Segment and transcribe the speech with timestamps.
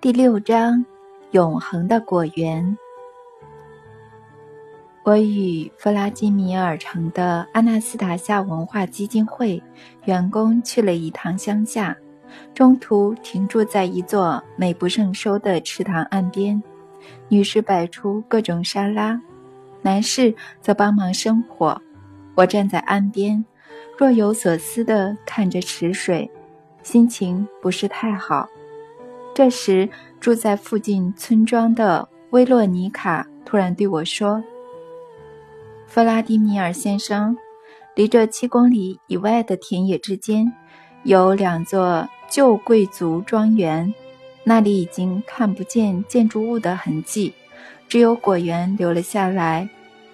[0.00, 0.84] 第六章，
[1.30, 2.76] 永恒的果园。
[5.04, 9.62] 我与弗拉基米尔城的阿纳斯塔夏文化基金会
[10.06, 11.96] 员工去了一趟乡下，
[12.52, 16.60] 中途停住在一座美不胜收的池塘岸边。
[17.28, 19.20] 女士摆出各种沙拉，
[19.82, 21.80] 男士则帮忙生火。
[22.34, 23.44] 我站在岸边，
[23.98, 26.30] 若有所思地看着池水，
[26.82, 28.48] 心情不是太好。
[29.34, 29.88] 这时，
[30.20, 34.42] 住在附近村庄的威洛尼卡突然对我说
[35.86, 37.36] ：“弗拉迪米尔先生，
[37.94, 40.52] 离这七公里以外的田野之间，
[41.04, 43.94] 有两座旧贵族庄园，
[44.44, 47.32] 那里已经看不见建筑物的痕迹，
[47.88, 49.68] 只有果园留了下来。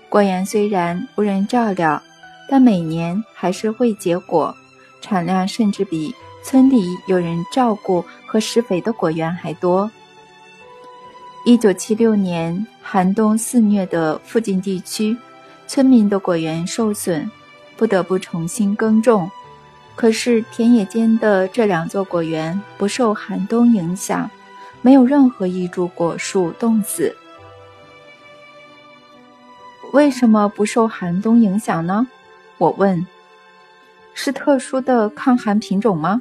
[0.09, 2.03] 果园虽然无人照料，
[2.49, 4.57] 但每年还是会结果，
[5.01, 9.91] 产量甚至比村里有人照顾。”和施肥的果园还多。
[11.47, 15.17] 一九七六年寒冬肆虐的附近地区，
[15.67, 17.31] 村民的果园受损，
[17.75, 19.31] 不得不重新耕种。
[19.97, 24.31] 可是田野间的这两座果园不受寒冬影响，
[24.83, 27.17] 没有任何一株果树冻死。
[29.95, 32.07] 为什么不受寒冬影响呢？
[32.59, 33.07] 我问。
[34.15, 36.21] 是特殊的抗寒品种吗？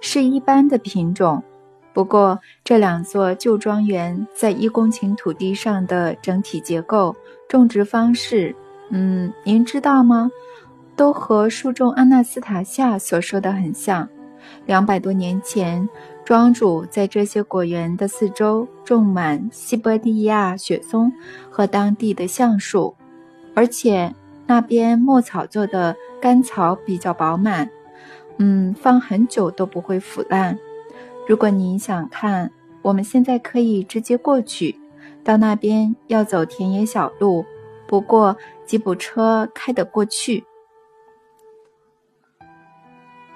[0.00, 1.42] 是一般的品种，
[1.94, 7.16] 不过这两座旧庄园在一公顷土地上的整体结构、
[7.48, 8.54] 种植方式，
[8.90, 10.30] 嗯，您知道吗？
[10.94, 14.06] 都和书中阿纳斯塔夏所说的很像。
[14.66, 15.88] 两百多年前，
[16.24, 21.12] 庄主在这些果园的四周种满西伯利亚雪松
[21.50, 22.94] 和当地的橡树，
[23.54, 24.14] 而且
[24.48, 27.70] 那边牧草做的干草比较饱满。
[28.38, 30.58] 嗯，放很久都不会腐烂。
[31.26, 32.50] 如果您想看，
[32.80, 34.80] 我们现在可以直接过去。
[35.22, 37.44] 到那边要走田野小路，
[37.86, 40.42] 不过吉普车开得过去。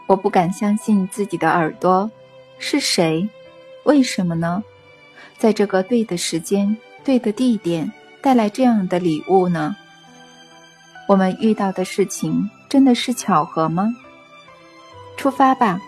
[0.07, 2.11] 我不敢相信自己的耳朵，
[2.59, 3.29] 是谁？
[3.85, 4.65] 为什么呢？
[5.37, 6.75] 在这个对的时间、
[7.05, 9.77] 对的地点带来这样的礼物呢？
[11.13, 13.95] 我们遇到的事情真的是巧合吗？
[15.15, 15.79] 出发吧。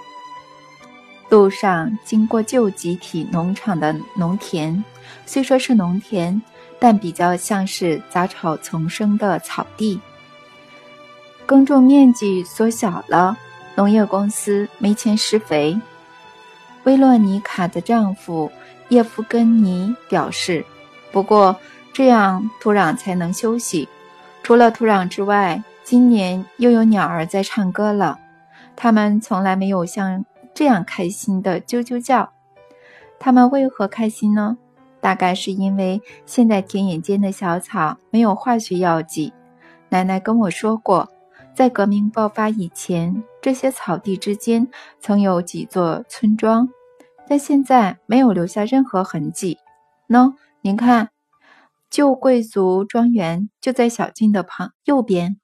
[1.31, 4.85] 路上经过旧集体农场的农田，
[5.25, 6.43] 虽说是农田，
[6.79, 9.99] 但比较像是杂草丛生的草地。
[11.47, 13.35] 耕种面积缩小了，
[13.77, 15.81] 农业公司没钱施肥。
[16.83, 18.53] 威洛尼卡的丈夫
[18.91, 20.63] 叶夫根尼表示
[21.11, 21.57] ：“不过
[21.95, 23.89] 这样土壤才能休息。
[24.45, 28.21] 除了土壤之外，今年又有鸟儿在唱歌了。”
[28.77, 30.23] 它们从来没有像
[30.53, 32.31] 这样开心的啾啾叫。
[33.19, 34.59] 它们为何开心呢？
[35.01, 39.33] 大概是因为现在田野间的小草没有化学药剂。
[39.89, 41.09] 奶奶跟我说过，
[41.55, 44.69] 在革命爆发以前，这些草地之间
[45.01, 46.69] 曾有几座村庄，
[47.27, 49.59] 但现在没有留下任何痕迹。
[50.09, 51.09] 喏，您看，
[51.95, 55.37] 旧贵族庄园就在小径的旁右边。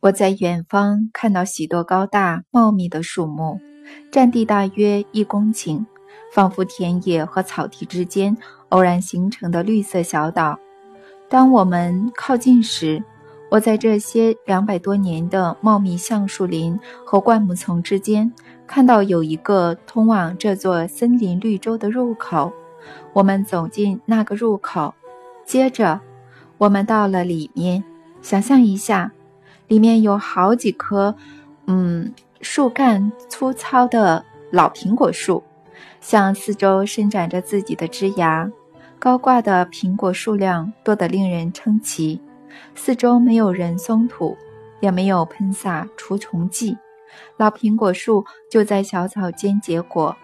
[0.00, 3.58] 我在远方看到许多高大茂密的树木，
[4.12, 5.86] 占地大约一公顷，
[6.30, 8.36] 仿佛田野和草地之间
[8.68, 10.58] 偶然形成的绿色小岛。
[11.30, 13.02] 当我们靠近时，
[13.50, 18.30] 我在这些两百多年的茂密橡树林和灌木丛之间
[18.66, 22.52] 看到有一个通往这座森林绿洲的入口。
[23.12, 24.94] 我们走进那个入口，
[25.44, 26.00] 接着
[26.58, 27.84] 我们到了里面。
[28.22, 29.12] 想象一下。
[29.68, 31.16] 里面有好几棵，
[31.66, 35.42] 嗯，树干粗糙的老苹果树，
[36.00, 38.48] 向四周伸展着自己的枝芽，
[39.00, 42.20] 高挂的苹果数量多得令人称奇。
[42.76, 44.36] 四周没有人松土，
[44.78, 46.78] 也没有喷洒除虫剂，
[47.36, 50.16] 老苹果树就在小草间结果，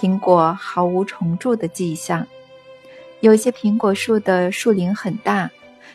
[0.00, 2.26] 苹果毫无虫蛀的迹象。
[3.20, 5.50] 有些苹果树的树龄很大，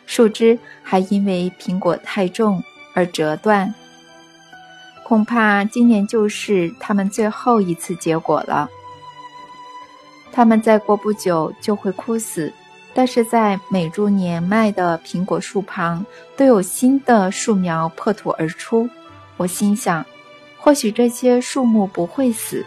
[0.06, 2.64] 树枝还因为苹果太重。
[2.98, 3.76] 而折断，
[5.04, 8.70] 恐怕今年就是他们最后一次结果了。
[10.32, 12.54] 他们再过不久就会枯死，
[12.94, 16.06] 但是在每株年迈的苹果树旁
[16.38, 18.90] 都有新的树苗破土而出。
[19.36, 20.06] 我心想，
[20.58, 22.66] 或许这些树木不会死，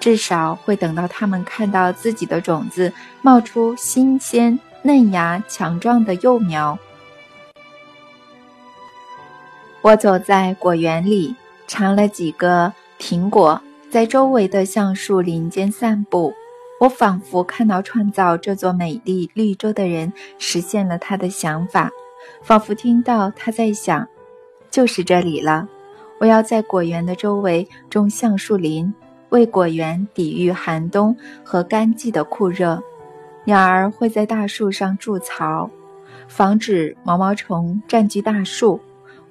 [0.00, 6.78] 至少会等到他们看到自己的种子冒出新鲜、嫩芽、强壮的幼苗。
[9.82, 11.34] 我走在果园里，
[11.66, 13.60] 尝了几个苹果，
[13.90, 16.32] 在周围的橡树林间散步。
[16.78, 21.90] 我仿佛看到创造这座美丽绿洲的人实现了他的想法，
[22.42, 24.06] 仿佛听到他在想：
[24.70, 25.66] 就是这里了。
[26.18, 28.92] 我要在果园的周围种橡树林，
[29.30, 32.82] 为果园抵御寒冬和干季的酷热。
[33.44, 35.70] 鸟儿会在大树上筑巢，
[36.26, 38.80] 防止毛毛虫占据大树。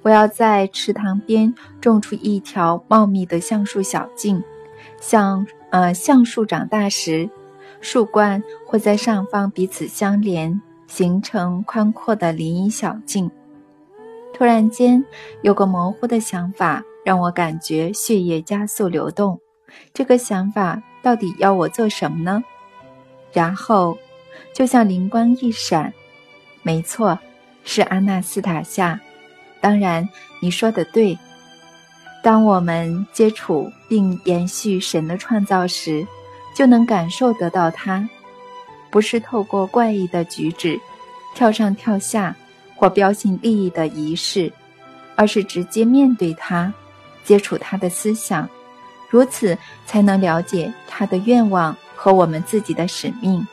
[0.02, 4.42] 我要在池塘边种出一条茂密的橡树小径，
[5.00, 7.28] 像呃橡树长大时，
[7.80, 13.30] 树冠会在上方彼此相连，形成宽阔的林荫小径。
[14.32, 15.04] 突然间，
[15.42, 19.40] 有个模糊的想法让我感觉血液加速流动。
[19.94, 22.42] 这个想法到底要我做什么呢？
[23.32, 23.96] 然后，
[24.54, 25.92] 就像灵光一闪，
[26.62, 27.18] 没错，
[27.64, 28.98] 是阿纳斯塔夏。
[29.60, 30.08] 当然，
[30.40, 31.18] 你说的对。
[32.22, 36.06] 当我们接触并延续神的创造时，
[36.54, 38.08] 就能感受得到它，
[38.90, 40.80] 不是透过怪异的举止，
[41.34, 42.34] 跳上跳下
[42.74, 44.52] 或标新立异的仪式，
[45.14, 46.72] 而是直接面对它，
[47.24, 48.48] 接触他的思想，
[49.08, 53.46] 如此才能了解他的愿望和我们自己的使命。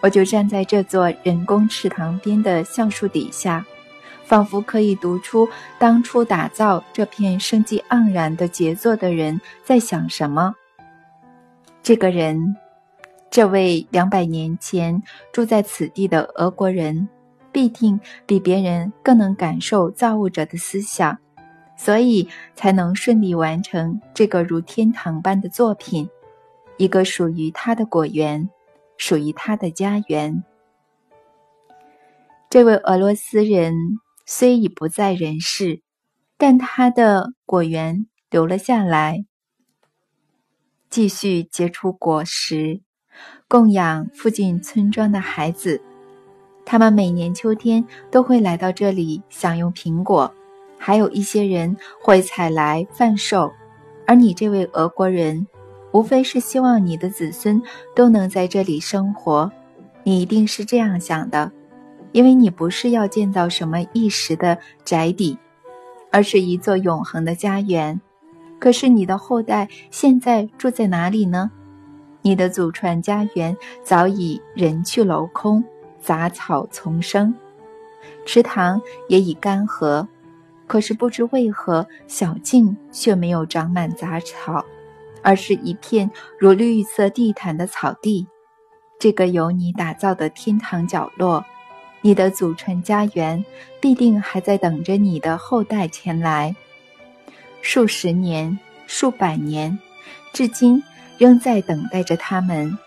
[0.00, 3.64] 我就站在这座人工池塘边的橡树底下。
[4.22, 10.54] 仿佛可以读出当初打造这片生机盎然的杰作的人在想什么。
[11.82, 12.54] 这个人，
[13.28, 15.02] 这位两百年前
[15.32, 17.08] 住在此地的俄国人，
[17.50, 21.18] 必定比别人更能感受造物者的思想，
[21.80, 26.06] 所以才能顺利完成这个如天堂般的作品，
[26.76, 28.50] 一个属于他的果园，
[28.98, 30.44] 属于他的家园。
[32.50, 33.74] 这位俄罗斯人。
[34.26, 35.82] 虽已不在人世，
[36.38, 39.24] 但他的果园留了下来，
[40.88, 42.80] 继续结出果实，
[43.48, 45.82] 供养附近村庄的孩子。
[46.64, 50.32] 他们每年秋天都会来到这里享用苹果，
[50.82, 53.52] 还有一些人会采来贩售。
[54.06, 55.46] 而你这位俄国人，
[55.92, 57.62] 无非是希望你的子孙
[57.94, 59.52] 都能在这里生活。
[60.02, 61.52] 你一定是这样想的。
[62.12, 65.38] 因为你不是要建造什么一时的宅邸，
[66.10, 68.00] 而是一座永恒的家园。
[68.58, 71.50] 可是你的后代现在住在哪里呢？
[72.22, 75.62] 你的祖传家园早已人去楼空，
[76.00, 77.32] 杂草丛生，
[78.26, 80.04] 池塘也已干涸。
[80.70, 84.64] 可是不知为何，小径却没有长满杂草，
[85.20, 86.08] 而是一片
[86.38, 88.24] 如绿色地毯的草地。
[88.96, 91.44] 这个由你打造的天堂角落。
[92.02, 93.44] 你的祖传家园
[93.80, 96.54] 必定还在等着你的后代前来，
[97.60, 98.56] 数十年、
[98.86, 99.76] 数百年，
[100.32, 100.80] 至今
[101.18, 102.78] 仍在等待着他们。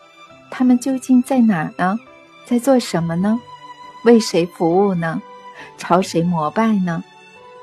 [0.50, 2.00] 他们究竟在哪呢？
[2.46, 3.38] 在做什么呢？
[4.06, 5.22] 为谁服务呢？
[5.78, 7.04] 朝谁膜拜呢？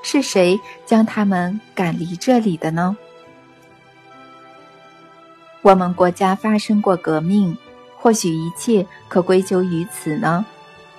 [0.03, 2.97] 是谁将他们赶离这里的呢？
[5.63, 7.57] 我们国家发生过革命，
[7.97, 10.45] 或许一切可归咎于此呢？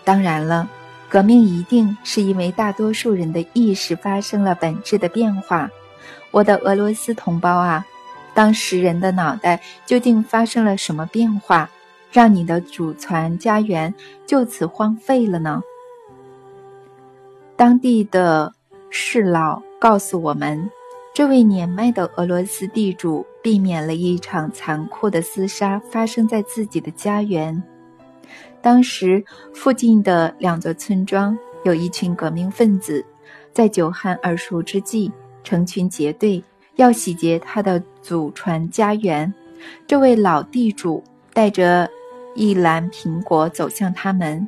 [0.04, 0.70] 当然了，
[1.10, 5.70] 革命一定是因为大多数人的意识发生了本质的变化。
[6.30, 7.86] 我的俄罗斯同胞啊，
[8.34, 11.70] 当时人的脑袋究竟发生了什么变化，
[12.12, 13.94] 让你的祖传家园
[14.28, 15.62] 就此荒废了呢？
[17.56, 18.54] 当地的
[18.94, 20.70] 士老告诉我们，
[21.14, 27.64] 这位年迈的俄罗斯地主避免了一场残酷的厮杀发生在自己的家园。
[28.62, 33.04] 当时附近的两座村庄有一群革命分子，
[33.54, 35.10] 在久旱耳熟之际，
[35.42, 36.44] 成群结队
[36.76, 39.34] 要洗劫他的祖传家园。
[39.88, 41.02] 这位老地主
[41.34, 41.90] 带着
[42.36, 44.48] 一篮苹果走向他们，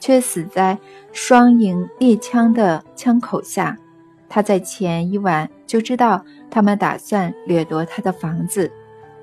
[0.00, 0.78] 却死在
[1.12, 3.78] 双营猎枪的枪口下。
[4.34, 8.72] 他在前一晚就知道他们打算掠夺他的房子，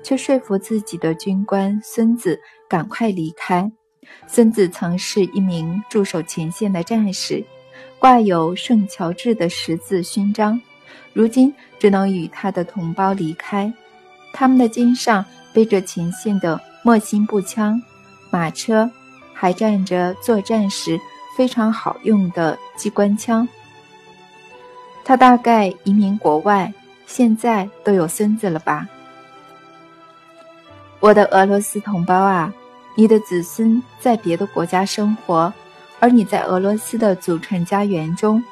[0.04, 2.38] 却说服自己的军官孙子
[2.68, 3.68] 赶快离开。
[4.28, 7.44] 孙子曾是一名驻守前线的战士，
[7.98, 10.60] 挂有圣乔治的十字勋章，
[11.12, 13.72] 如今只能与他的同胞离开。
[14.32, 17.82] 他们的肩上背着前线的莫辛步枪，
[18.30, 18.88] 马车
[19.34, 20.96] 还站着作战时
[21.36, 23.48] 非常好用的机关枪。
[25.04, 26.72] 他大概移民国外，
[27.06, 28.88] 现在都有孙子了吧？
[31.00, 32.52] 我的俄罗斯同胞啊！
[32.96, 35.52] 你的子孙在别的国家生活，
[35.98, 38.42] 而你在俄罗斯的祖传家园中，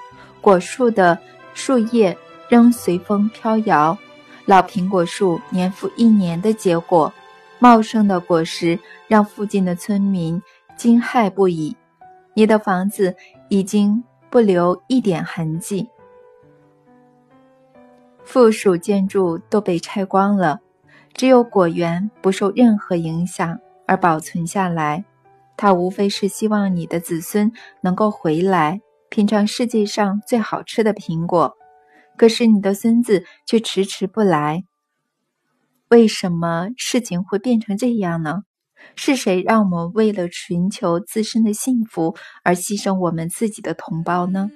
[0.40, 1.19] 果树的
[1.52, 2.17] 树叶
[2.49, 3.99] 仍随风飘摇，
[4.47, 7.12] 老苹果树年复一年的结果，
[7.59, 10.40] 茂盛的果实让附近的村民
[10.76, 11.76] 惊骇不已。
[12.33, 13.14] 你的房子
[13.49, 15.87] 已经不留一点痕迹，
[18.31, 20.61] 附属建筑都被拆光了，
[21.15, 25.03] 只有果园不受任何影响而保存下来。
[25.57, 31.57] 它无非是希望你的子孙能够回来品尝世界上最好吃的苹果，
[32.19, 34.63] 可是你的孙子却迟迟不来。
[35.89, 38.43] 为什么事情会变成这样呢？
[38.95, 44.51] 是谁让我们为了寻求自身的幸福而牺牲我们自己的同胞呢？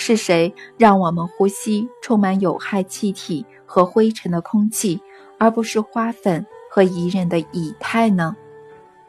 [0.00, 5.02] 是谁让我们呼吸充满有害气体和灰尘的空气，
[5.38, 8.36] 而不是花粉和宜人的乙太呢？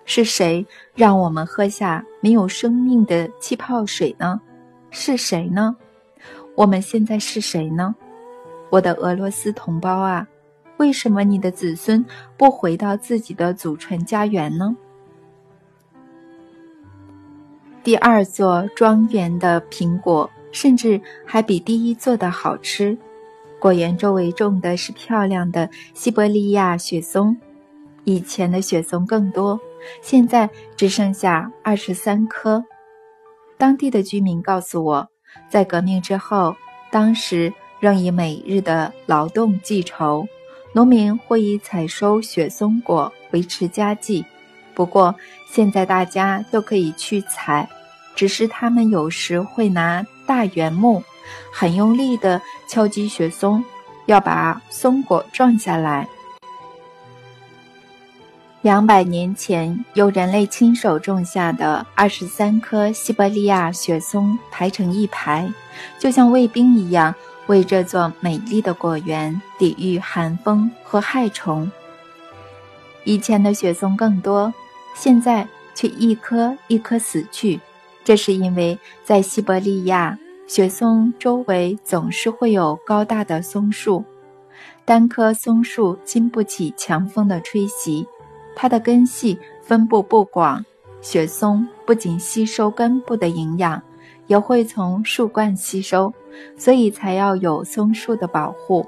[0.03, 0.65] 是谁
[0.95, 4.41] 让我们喝下没有生命的气泡水呢？
[4.89, 5.77] 是谁呢？
[6.55, 7.93] 我们现在是谁呢？
[8.71, 10.27] 我的俄罗斯同胞啊，
[10.77, 12.03] 为什么你的子孙
[12.35, 14.75] 不回到自己的祖传家园呢？
[17.83, 22.97] 第二座庄园的苹果甚至还比第一座的好吃。
[23.59, 27.35] 果园周围种的是漂亮的西伯利亚雪松，
[28.05, 29.59] 以前的雪松更多。
[30.01, 32.63] 现在只剩下二十三棵。
[33.57, 35.09] 当地的居民告诉我，
[35.49, 36.55] 在革命之后，
[36.91, 40.25] 当时仍以每日的劳动计酬，
[40.73, 44.25] 农民会以采收雪松果维持家计。
[44.73, 45.13] 不过
[45.49, 47.67] 现在大家都可以去采，
[48.19, 51.01] 只是他们有时会拿大圆木，
[51.53, 53.63] 很用力地敲击雪松，
[54.07, 56.05] 要把松果撞下来。
[58.61, 65.49] 两百年前，由人类亲手种下的二十三棵西伯利亚雪松排成一排，
[65.97, 67.15] 就像卫兵一样，
[67.47, 71.71] 为这座美丽的果园抵御寒风和害虫。
[73.05, 74.53] 以前的雪松更多，
[74.93, 77.57] 现在却一棵一棵死去。
[78.09, 84.03] 这是因为在西伯利亚，雪松周围总是会有高大的松树，
[84.83, 88.07] 单棵松树经不起强风的吹袭。
[88.55, 90.65] 它的根系分布不广，
[91.01, 93.79] 雪松不仅吸收根部的营养，
[94.25, 96.11] 也会从树冠吸收，
[96.57, 98.83] 所以才要有松树的保护。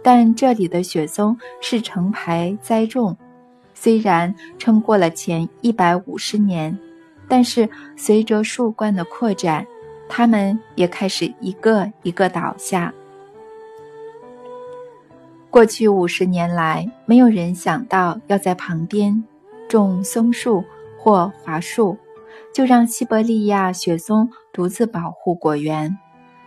[0.00, 3.16] 但这里的雪松是成排栽种，
[3.74, 6.78] 虽然撑过了前一百五十年，
[7.28, 9.66] 但是随着树冠的扩展，
[10.08, 12.92] 它们也开始一个一个倒下。
[15.50, 19.24] 过去五十年来，没有人想到要在旁边
[19.68, 20.64] 种松树
[20.98, 21.96] 或桦树，
[22.52, 25.96] 就让西伯利亚雪松独自保护果园，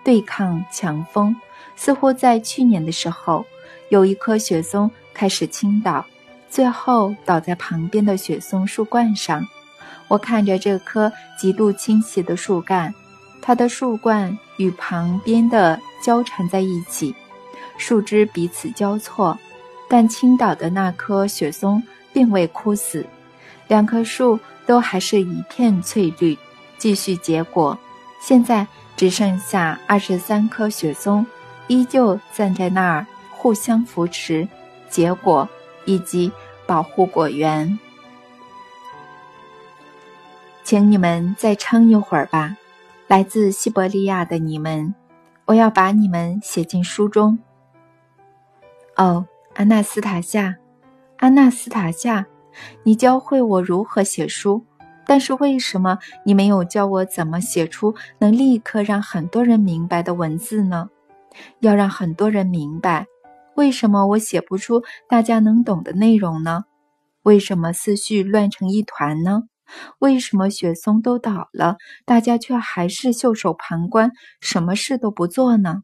[0.03, 1.35] 对抗强风。
[1.75, 3.45] 似乎在去年的时候，
[3.89, 6.05] 有一棵雪松开始倾倒，
[6.49, 9.45] 最后倒在旁边的雪松树冠上。
[10.07, 12.93] 我看着这棵极度倾斜的树干，
[13.41, 17.13] 它的树冠与旁边的交缠在一起。
[17.77, 19.37] 树枝彼此交错，
[19.87, 23.05] 但倾倒的那棵雪松并未枯死，
[23.67, 26.37] 两棵树都还是一片翠绿，
[26.77, 27.77] 继续结果。
[28.19, 31.23] 现在只剩下二十三棵雪松，
[31.67, 34.47] 依旧站在那儿，互相扶持，
[34.89, 35.47] 结果
[35.85, 36.31] 以及
[36.65, 37.77] 保护果园。
[40.67, 42.57] 请你们再撑一会儿吧，
[43.07, 44.93] 来自西伯利亚的你们，
[45.45, 47.39] 我要把你们写进书中。
[48.97, 50.57] 哦，安娜斯塔夏，
[51.19, 52.25] 安娜斯塔夏，
[52.83, 54.65] 你教会我如何写书，
[55.05, 60.89] 但是为什么你没有教我怎么写出能立刻让很多人明白的文字呢？
[61.61, 63.07] 要让很多人明白，
[63.55, 66.65] 为什么我写不出大家能懂的内容呢？
[67.23, 69.43] 为什么思绪乱成一团呢？
[69.99, 75.83] 为什么雪松都倒了，大家却还是袖手旁观，什么事都不做呢？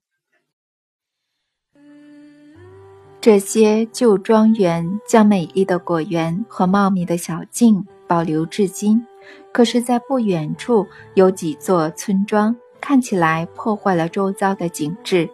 [3.22, 9.08] 这些旧庄园将美丽的果园和茂密的小径保留至今，
[9.54, 10.86] 可是，在不远处
[11.16, 15.30] 有几座村庄，看起来破坏了周遭的景致。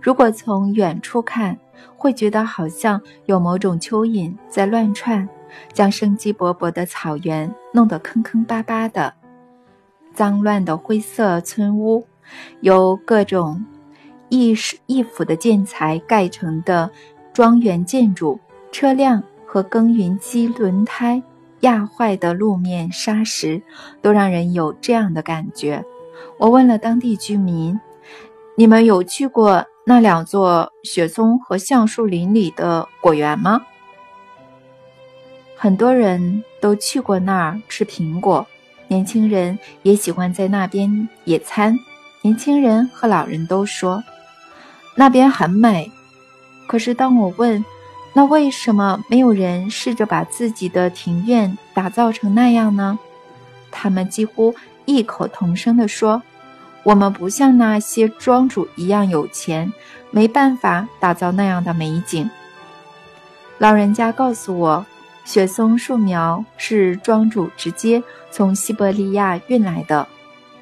[0.00, 1.58] 如果从远处看，
[1.94, 5.28] 会觉得好像有某种蚯蚓在乱窜，
[5.72, 9.14] 将生机勃勃的草原弄得坑坑巴巴的。
[10.14, 12.06] 脏乱的灰色村屋，
[12.60, 13.64] 由各种
[14.28, 16.90] 易式易腐的建材盖成的。
[17.32, 18.40] 庄园建筑、
[18.72, 21.22] 车辆和耕耘机轮胎
[21.60, 23.60] 压坏的路面沙石，
[24.00, 25.84] 都让人有这样的感觉。
[26.38, 27.78] 我问了当地居民
[28.56, 33.60] ：“你们有去过那两座雪松和橡树林里的果园吗？
[35.56, 38.46] 很多人都去过那儿吃苹果，
[38.88, 41.78] 年轻人也喜欢在那边野餐。
[42.22, 44.02] 年轻人和老人都说
[44.96, 45.90] 那边很美。
[46.66, 47.64] 可是当我问，
[48.12, 52.98] 那为什么没有人试着把自己的庭院打造成那样呢？
[53.70, 56.22] 他们几乎异口同声地说
[56.82, 59.72] ：“我们不像那些庄主一样有钱，
[60.10, 62.28] 没办法打造那样的美景。”
[63.58, 64.86] 老人家告诉我，
[65.26, 70.06] 雪松树苗是庄主直接从西伯利亚运来的。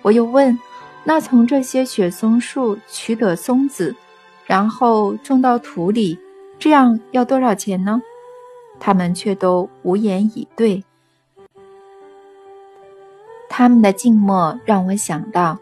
[0.00, 0.58] 我又问
[1.04, 3.94] ：“那从这些雪松树取得松子，
[4.46, 6.18] 然后种到土里？”
[6.58, 8.00] 这样要多少钱呢？
[8.80, 10.82] 他们却都无言以对。
[13.50, 15.58] 他们的静默让我想到，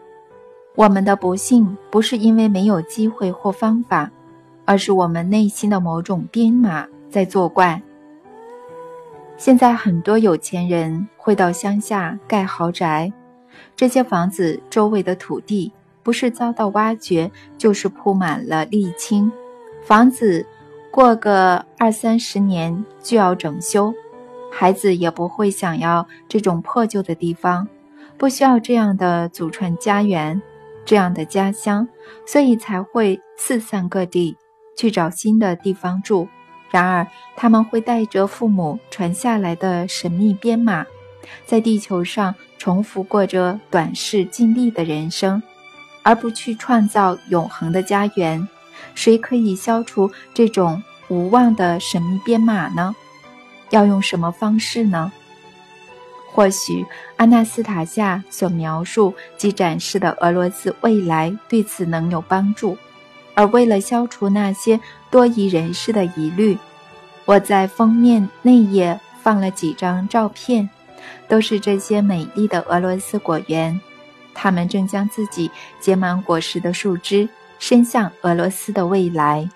[0.75, 4.09] 我们的不幸不是因为没有机会或方法，
[4.63, 7.81] 而是我们内心的某种编码在作怪。
[9.43, 13.11] 现在很多有钱人会到乡下盖豪宅，
[13.75, 15.69] 这些房子周围的土地
[16.01, 19.29] 不是遭到挖掘，就是铺满了沥青，
[19.83, 20.45] 房子。
[20.89, 23.93] 过个二三十年就要整修，
[24.49, 27.67] 孩子也不会想要这种破旧的地方，
[28.17, 30.41] 不需要这样的祖传家园，
[30.85, 31.85] 这样的家乡，
[32.25, 34.37] 所以才会四散各地
[34.77, 36.29] 去找新的地方住。
[36.73, 40.83] 然而，他们会带着父母传下来的神秘编码，
[41.45, 45.43] 在地球上重复过着短视尽力的人生，
[46.01, 48.47] 而不去创造永恒的家园。
[48.95, 52.95] 谁可以消除这种无望的神秘编码呢？
[53.69, 55.11] 要用什么方式呢？
[56.31, 56.83] 或许
[57.17, 62.75] 阿纳斯塔夏所描述及展示的俄罗斯未来对此能有帮助。
[63.35, 66.55] 而为了消除那些多疑人士的疑虑，
[67.25, 70.69] 我在封面内页放了几张照片，
[71.27, 73.79] 都是这些美丽的俄罗斯果园，
[74.33, 77.27] 它们正将自己结满果实的树枝。
[77.59, 79.49] 伸向俄罗斯的未来。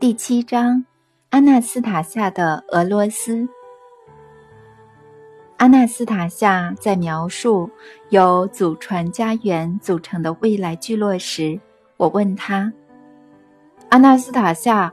[0.00, 0.84] 第七章：
[1.30, 3.48] 阿纳斯塔夏的俄罗斯。
[5.58, 7.70] 阿纳斯塔夏在描述
[8.10, 11.58] 由祖传家园组成的未来聚落时，
[11.96, 12.70] 我问他
[13.88, 14.92] ：“阿纳斯塔夏，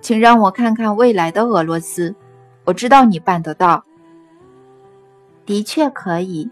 [0.00, 2.14] 请让我看看未来的俄罗斯。
[2.64, 3.84] 我知道你办得到。”
[5.46, 6.50] 的确可以。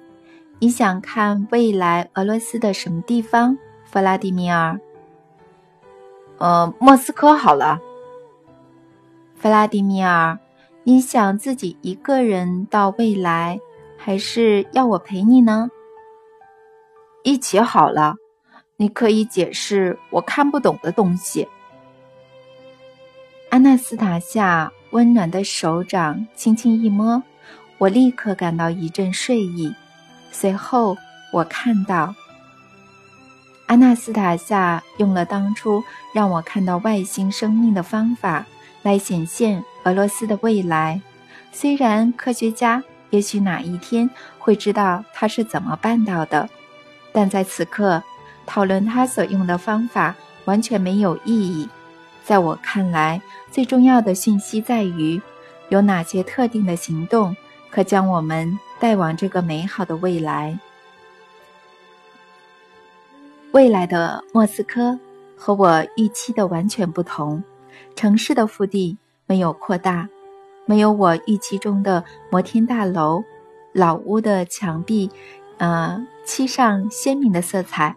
[0.63, 4.79] 你想看未来俄罗斯的什么地方，弗拉迪米尔？
[6.39, 7.81] 呃，莫斯科好了。
[9.35, 10.39] 弗拉迪米尔，
[10.91, 13.61] 你想自己一个人到未来，
[13.97, 15.71] 还是要我陪你呢？
[17.23, 18.17] 一起好了。
[18.77, 21.47] 你可以解释我看不懂的东西。
[23.51, 27.23] 阿纳斯塔夏温暖的手掌轻轻一摸。
[27.79, 29.73] 我立刻感到一阵睡意，
[30.33, 30.97] 随后
[31.33, 32.13] 我看到
[33.67, 38.45] 阿纳斯塔夏用了当初让我看到外星生命的方法
[38.83, 41.01] 来显现俄罗斯的未来。
[41.53, 46.49] 虽然科学家也许哪一天会知道他是怎么办到的，
[47.13, 48.03] 但在此刻
[48.47, 50.15] 讨论他所用的方法
[50.45, 51.69] 完全没有意义。
[52.25, 55.21] 在我看来，最重要的讯息在于
[55.69, 57.37] 有哪些特定的行动。
[57.73, 60.59] 可将我们带往这个美好的未来。
[63.53, 64.99] 未来的莫斯科
[65.37, 67.41] 和我预期的完全不同。
[67.95, 68.99] 城市的腹地
[69.31, 70.09] 没有扩大，
[70.67, 73.23] 没有我预期中的摩天大楼。
[73.73, 75.09] 老屋的墙壁，
[75.59, 77.95] 呃，漆上鲜明的色彩，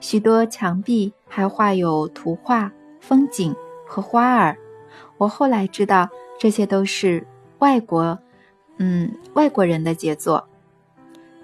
[0.00, 3.54] 许多墙壁还画有图画、风景
[3.86, 4.56] 和花儿。
[5.18, 7.26] 我后来知道，这些都是
[7.58, 8.18] 外国。
[8.78, 10.48] 嗯，外国人的杰作。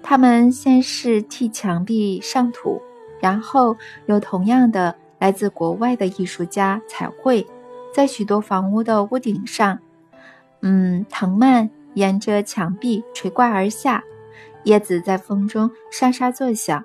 [0.01, 2.81] 他们先是替墙壁上土，
[3.19, 7.45] 然后由同样的来自国外的艺术家彩绘，
[7.93, 9.79] 在许多房屋的屋顶上。
[10.61, 14.03] 嗯，藤蔓沿着墙壁垂挂而下，
[14.63, 16.83] 叶子在风中沙沙作响，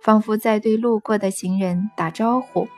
[0.00, 2.68] 仿佛在对路过的行人打招呼。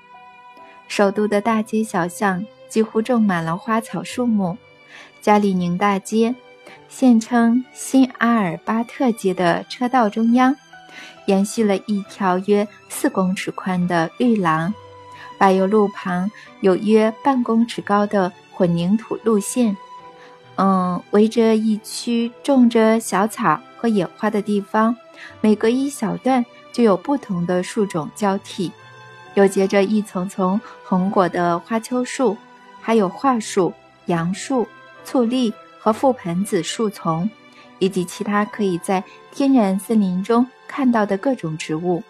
[0.87, 4.57] 首都的大街小巷几乎种满了花草树木，
[5.21, 6.35] 加里宁大街。
[6.89, 10.57] 现称新阿尔巴特街的车道中央，
[11.27, 14.73] 延续了一条约四公尺宽的绿廊，
[15.39, 19.77] 柏油路旁有约半公尺高的混凝土路线，
[20.57, 24.97] 嗯，围着一区种着小草和野花的地方，
[25.41, 28.73] 每隔一小段就有不同的树种交替，
[29.35, 32.37] 又结着一丛丛红果的花楸树，
[32.81, 33.73] 还有桦树、
[34.07, 34.67] 杨树、
[35.05, 37.31] 醋栗和覆盆子树丛，
[37.79, 42.03] 以及其他可以在天然森林中看到的各种植物。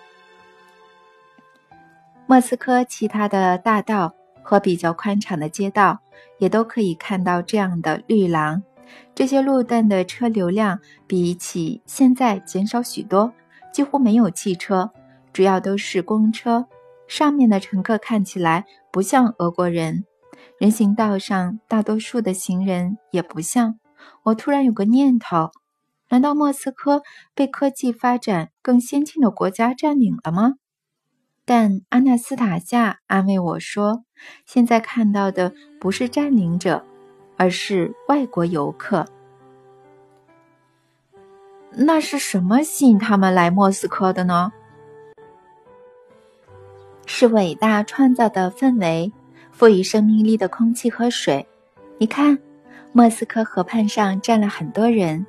[2.31, 5.99] 莫斯科其他的大道和比较宽敞的街道，
[6.37, 8.63] 也都可以看到这样的绿廊。
[9.15, 13.33] 这些路段的车流量比起现在减少许多，
[13.73, 14.91] 几乎没有汽车，
[15.33, 16.67] 主要都是公车。
[17.07, 20.05] 上面的乘客看起来不像俄国人，
[20.59, 23.79] 人行道上大多数的行人也不像。
[24.25, 25.51] 我突然有个念头：
[26.11, 27.03] 难道莫斯科
[27.35, 30.57] 被科技发展更先进的国家占领了吗？
[31.49, 34.05] 但阿纳斯塔夏安慰我说
[34.45, 36.85] ：“现在看到的不是占领者，
[37.39, 39.07] 而是外国游客。
[41.71, 44.53] 那是什么吸引他们来莫斯科的呢？
[47.07, 49.11] 是伟大创造的氛围，
[49.51, 51.49] 赋予生命力的空气和水。
[51.97, 52.39] 你看，
[52.93, 55.25] 莫斯科河畔上站了很多人，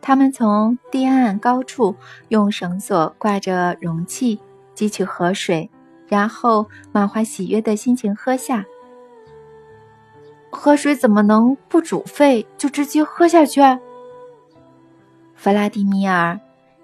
[0.00, 1.96] 他们从堤岸高处
[2.28, 4.38] 用绳索挂着容器。”
[4.74, 5.70] 汲取河水，
[6.06, 8.64] 然后满怀喜悦的心情喝下。
[10.50, 13.60] 河水怎么能不煮沸就直接喝下去？
[15.34, 16.38] 弗拉迪米尔，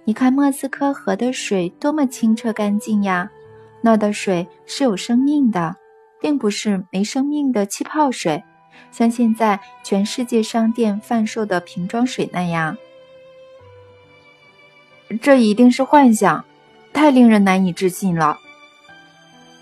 [0.04, 3.30] 你看莫斯科河的水多么清澈干净呀！
[3.80, 5.76] 那的水是有生命的，
[6.20, 8.42] 并不是没生命的气泡水，
[8.90, 12.76] 像现在全世界商店贩售的瓶装水那样。
[15.22, 16.44] 这一定是幻想。
[16.92, 18.38] 太令人难以置信了。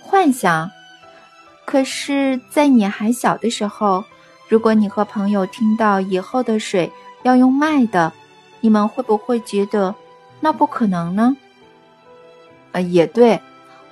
[0.00, 0.70] 幻想，
[1.64, 4.04] 可是，在你还小的时候，
[4.48, 6.90] 如果你和朋友听到以后的水
[7.22, 8.12] 要用卖的，
[8.60, 9.94] 你们会不会觉得
[10.40, 11.36] 那不可能呢？
[12.72, 13.40] 呃，也对，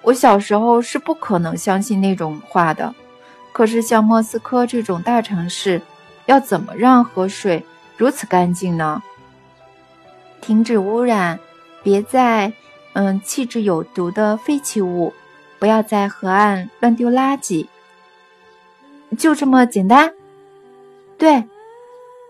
[0.02, 2.94] 我小时候是不可能相信那种话的。
[3.52, 5.80] 可是，像莫斯科这种大城市，
[6.26, 7.64] 要怎么让河水
[7.96, 9.02] 如此干净呢？
[10.40, 11.38] 停止污染，
[11.82, 12.52] 别再。
[12.98, 15.12] 嗯，气质有毒的废弃物，
[15.58, 17.66] 不要在河岸乱丢垃圾，
[19.18, 20.10] 就这么简单。
[21.18, 21.44] 对，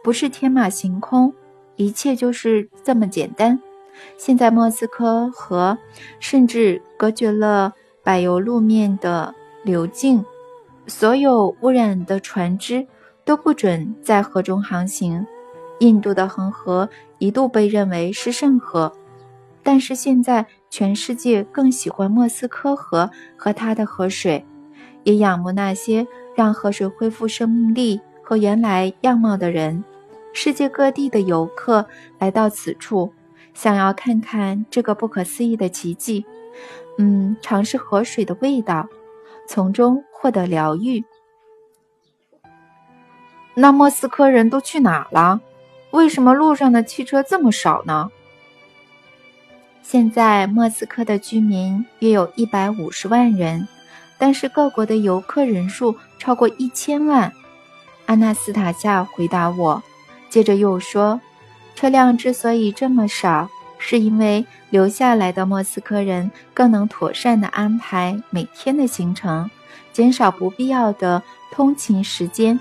[0.03, 1.33] 不是天马行空，
[1.77, 3.61] 一切就是这么简单。
[4.19, 5.79] 现在莫斯科河
[6.19, 10.25] 甚至隔绝了柏油路面的流径，
[10.89, 12.85] 所有污染的船只
[13.25, 15.25] 都不准在河中航行。
[15.79, 18.93] 印度的恒河一度被认为是圣河。
[19.63, 24.45] 但是现在，全世界更喜欢莫斯科河和它的河水，
[25.05, 29.83] 也仰慕那些让河水恢复生命力和原来样貌的人。
[30.33, 31.87] 世界各地的游客
[32.19, 33.13] 来到此处，
[33.55, 36.27] 想要看看这个不可思议的奇迹，
[36.99, 38.87] 嗯，尝试河水的味道，
[39.49, 41.03] 从中获得疗愈。
[43.55, 45.41] 那莫斯科人都去哪了？
[45.93, 48.11] 为什么路上的汽车这么少呢？
[49.89, 53.69] 现在莫斯科的居民约有一百五十万人，
[54.19, 57.33] 但是各国的游客人数超过一千万。
[58.07, 59.81] 阿纳斯塔夏回答我，
[60.29, 61.21] 接着又说
[61.77, 69.49] ：“车辆之所以这么少，是因为留下来的莫斯科人更能妥善地安排每天的行程，
[69.93, 71.23] 减少不必要的
[71.53, 72.59] 通勤时间。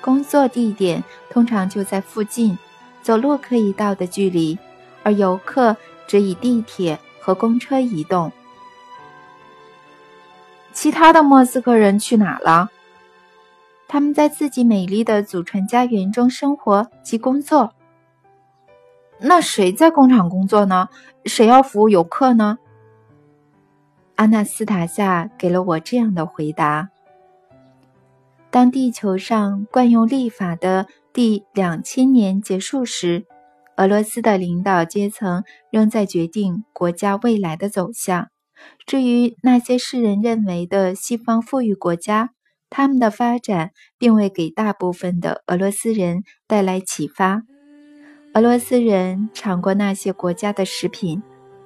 [0.00, 2.56] 工作地点通常就在附近，
[3.02, 4.56] 走路可以到的距离，
[5.02, 5.76] 而游客。”
[6.10, 8.32] 只以地铁和公车移动。
[10.72, 12.68] 其他的莫斯科人去哪了？
[13.86, 17.72] 他们在自己美丽的祖传家园中生活及工作。
[19.20, 20.88] 那谁在工厂工作呢？
[21.26, 22.58] 谁要服务游客呢？
[24.16, 26.88] 阿纳斯塔夏给了我这样的回答：
[28.50, 33.26] 当地球上惯用历法的第两千年结束时。
[33.80, 38.28] 俄罗斯的领导阶层仍在决定国家未来的走向。
[38.84, 42.28] 至于那些世人认为的西方富裕国家，
[42.68, 47.40] 他们的发展并未给大部分的俄罗斯人带来启发。
[48.34, 51.22] 俄罗斯人尝过那些国家的食品，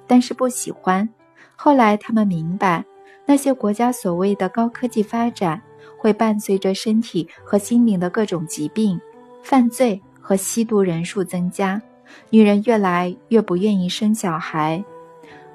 [0.07, 1.09] 但是不喜欢。
[1.57, 2.85] 后来他们明白，
[3.25, 5.61] 那些国家所谓的高科技发展，
[5.99, 8.97] 会伴随着身体和心灵的各种疾病、
[9.43, 11.81] 犯罪和吸毒人数增加。
[12.29, 14.83] 女人越来越不愿意生小孩，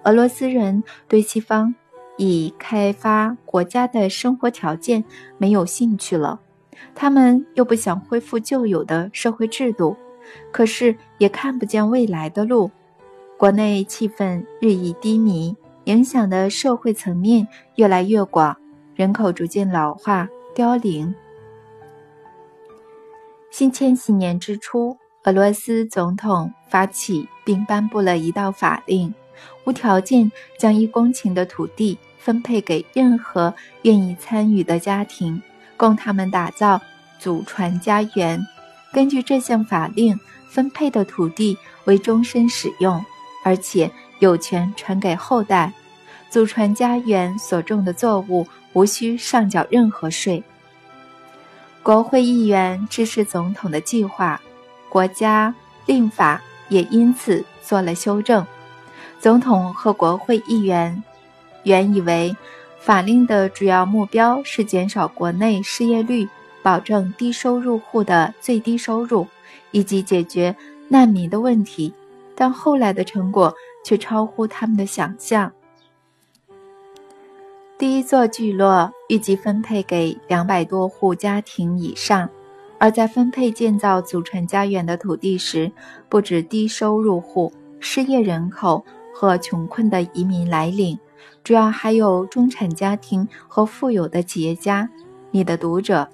[0.04, 1.74] 俄罗斯人对西方
[2.16, 5.04] 已开发国家的生活条件
[5.38, 6.40] 没有兴趣了。
[6.94, 9.96] 他们又不想恢复旧有的社会制度，
[10.50, 12.70] 可是也看不见未来的路。
[13.36, 18.56] 国内气氛日益低迷，影响的社会层面越来越广，
[18.94, 21.14] 人口逐渐老化凋零。
[23.50, 29.12] 新千禧年之初，俄罗斯总统发起并颁布了一道法令，
[29.64, 33.52] 无条件将一公顷的土地分配给任何
[33.82, 35.40] 愿意参与的家庭，
[35.76, 36.80] 供他们打造
[37.18, 38.40] 祖传家园。
[38.92, 43.04] 根据这项法令，分配的土地为终身使用。
[43.42, 45.72] 而且有权传给后代，
[46.28, 50.42] 祖传家园所种的作物无需上缴任何税。
[51.82, 54.38] 国会议员支持总统的计划，
[54.90, 55.54] 国家
[55.86, 58.44] 令法也因此做了修正。
[59.18, 61.02] 总统和国会议员
[61.62, 62.36] 原以为
[62.78, 66.28] 法令的主要目标是减少国内失业率，
[66.62, 69.26] 保证低收入户的最低收入，
[69.70, 70.54] 以及解决
[70.88, 71.94] 难民的问题。
[72.34, 75.52] 但后来的成果却超乎他们的想象。
[77.76, 82.28] 第一座聚落预计分配给两百多户家庭以上，
[82.80, 85.70] 而在分配建造祖传家园的土地时，
[86.08, 88.82] 不止低收入户、失业人口
[89.14, 90.98] 和穷困的移民来领，
[91.44, 94.88] 主要还有中产家庭和富有的企业家。
[95.30, 96.08] 你的读者，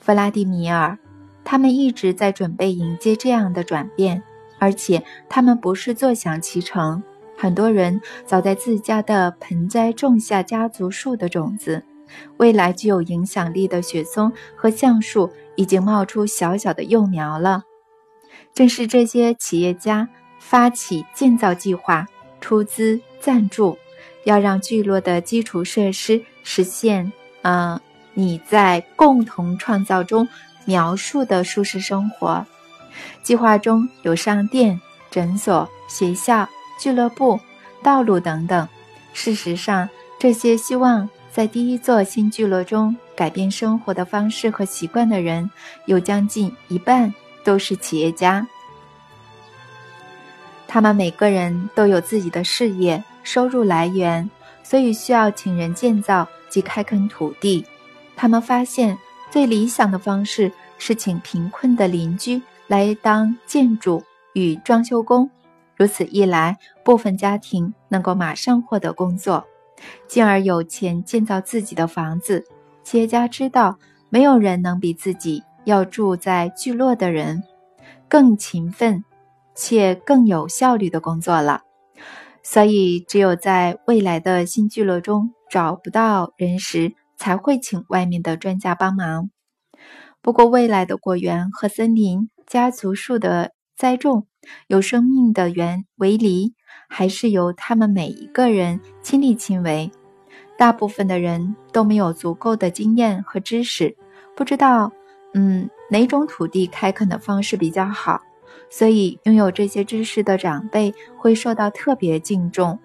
[0.00, 0.98] 弗拉迪米尔，
[1.44, 4.22] 他们一直在准备迎接这样的转变。
[4.58, 7.02] 而且他们不是坐享其成，
[7.36, 11.82] 很多人早在自家的盆栽种下家族树的种子，
[12.38, 17.64] 未来具有影响力的雪松和橡树已经冒出小小的幼苗了。
[18.54, 22.06] 正是这些企业家发起建造计划，
[22.40, 23.76] 出资赞助，
[24.24, 27.80] 要让聚落的基础设施实现，呃，
[28.14, 30.28] 你在共同创造中
[30.64, 32.46] 描述的舒适生活。
[33.22, 36.48] 计划中有商店、诊所、学校、
[36.80, 37.38] 俱乐部、
[37.82, 38.66] 道路等等。
[39.12, 39.88] 事实上，
[40.18, 45.50] 这些希望在第一座新聚落中改变生活的方式和习惯的人，
[45.86, 48.46] 有将近一半都是企业家。
[50.68, 54.30] 他们每个人都有自己的事业、收入来源，
[54.62, 57.64] 所以需要请人建造及开垦土地。
[58.14, 58.98] 他们发现，
[59.30, 62.42] 最理想的方式是请贫困的邻居。
[62.68, 64.02] 来当建筑
[64.32, 65.30] 与装修工，
[65.76, 69.46] 如此一来，部分家庭能够马上获得工作，
[70.08, 72.44] 进而有钱建造自己的房子。
[72.86, 77.42] 企业家知道，没有人能比自己要住在聚落的人
[78.08, 79.02] 更勤奋
[79.56, 81.62] 且更有效率的工作了。
[82.44, 89.30] 所以，只有在未来的新聚落中找不到人时，才会请外面的专家帮忙。
[90.22, 92.30] 不过，未来的果园和森林。
[92.46, 94.28] 家族树的栽种，
[94.68, 96.54] 有生命的园围篱，
[96.88, 99.90] 还是由他们每一个人亲力亲为。
[100.58, 103.94] 大部分的人都没有足够的经验和知识，
[104.34, 104.90] 不知道，
[105.34, 108.20] 嗯，哪种土地开垦的方式比较好。
[108.68, 112.78] 所以，拥有这些知识的长辈会受到特别敬重。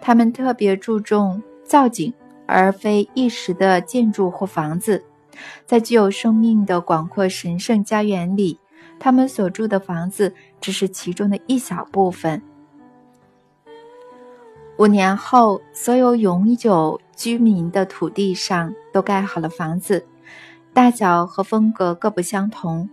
[0.00, 2.12] 他们特别注重造景，
[2.46, 5.04] 而非一时的建筑或房子。
[5.66, 8.58] 在具有生命的广阔神圣家园里。
[9.00, 12.42] 他们所住的房子只是其中的一小部分。
[14.76, 20.06] 五年后，所有永久居民的土地上都盖好了房子，
[20.72, 22.88] 大小和风格各不相同。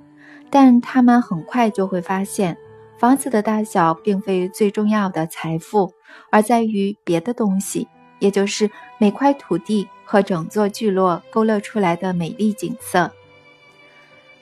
[0.50, 2.58] 但他们很快就会发现，
[2.98, 5.94] 房子的大小并非最重要的财富，
[6.32, 7.88] 而在于别的东西，
[8.20, 13.12] 也就是每块土地和整座聚落勾勒出来的美丽景色。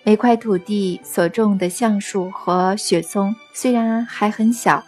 [0.03, 4.83] 每块土地所种的橡树和雪松虽然还很小，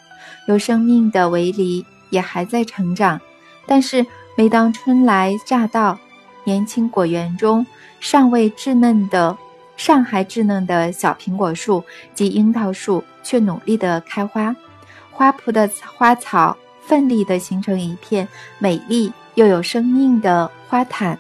[0.48, 3.20] 有生命的围篱也还在成长，
[3.66, 4.06] 但是
[4.38, 5.98] 每当春来乍到，
[6.44, 7.66] 年轻果园中
[8.02, 9.38] 尚未稚嫩的、
[9.78, 11.82] 尚还稚嫩的小苹果树
[12.14, 14.54] 及樱桃树却努力地开花，
[15.10, 18.28] 花圃的花草奋力地形成一片
[18.60, 21.18] 美丽又有生命的花毯。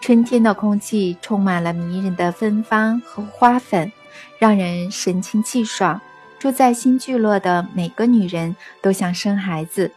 [0.00, 3.92] 春天的空气充满了迷人的芬芳和花粉，
[4.38, 6.00] 让人神清气爽。
[6.38, 9.90] 住在新聚落的每个女人都想生孩子，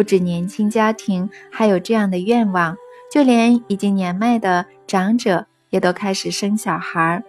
[0.00, 2.74] 不止年轻家庭还有这样的愿望，
[3.12, 7.22] 就连已经年迈的长者也都开始生小孩。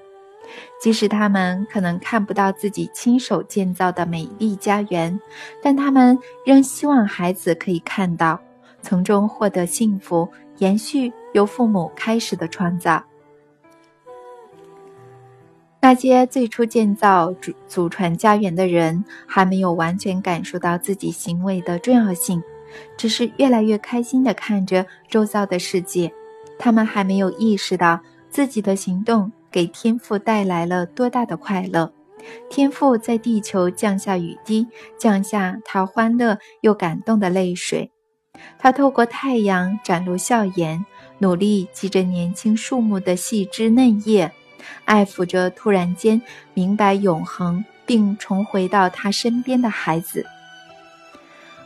[0.82, 5.20] 即使他们可能看不到自己亲手建造的美丽家园，
[5.62, 8.40] 但他们仍希望孩子可以看到，
[8.82, 10.30] 从中获得幸福。
[10.60, 13.04] 延续由父母开始的创造。
[15.82, 22.42] 那些最初建造祖祖传家园的人，还没有完全感受到自己行为的重要性，
[22.98, 26.12] 只是越来越开心地看着周遭的世界。
[26.60, 31.92] 他们还没有意识到自己的行动给天父带来了多大的快乐。
[32.50, 37.92] 天父在地球降下雨滴，降下他欢乐又感动的泪水。
[38.60, 40.86] 他透过太阳展露笑颜，
[41.18, 44.32] 努力系着年轻树木的细枝嫩叶。
[44.86, 46.22] 爱抚着突然间
[46.54, 50.24] 明白永恒并重回到他身边的孩子。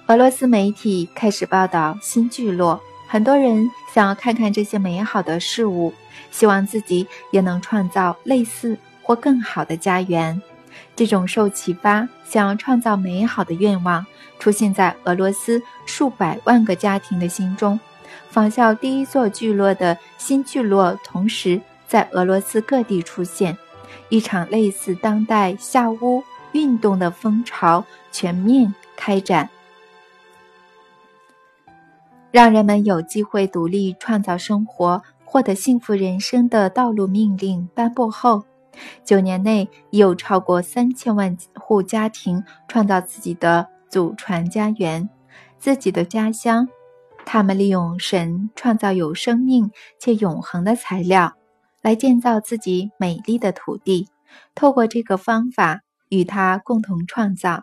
[0.07, 5.91] 俄罗斯媒体开始报道新聚落，很多人想要看看这些美好的事物，
[6.29, 10.39] 希望自己也能创造类似或更好的家园。
[10.95, 14.05] 这种受启发想要创造美好的愿望，
[14.37, 17.79] 出现在俄罗斯数百万个家庭的心中。
[18.29, 21.59] 仿效第一座聚落的新聚落，同时。
[21.87, 23.55] 在俄罗斯各地出现
[24.09, 29.47] 一场类似当代夏屋运动的风潮，全面开展，
[32.35, 38.43] 让人们有机会独立创造生活、获得幸福人生的道路命令颁布后，
[39.05, 45.09] 九年内已有超过三千万户家庭创造自己的祖传家园、
[45.57, 46.67] 自己的家乡。
[47.25, 51.35] 他们利用神创造有生命且永恒的材料。
[51.81, 54.09] 来建造自己美丽的土地，
[54.53, 57.61] 透过这个方法与他共同创造。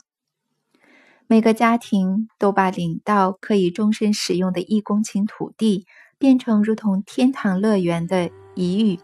[1.32, 5.86] 每个家庭都把领到可以终身使用的一公顷土地
[6.18, 8.98] 变成如同天堂乐园的遗语。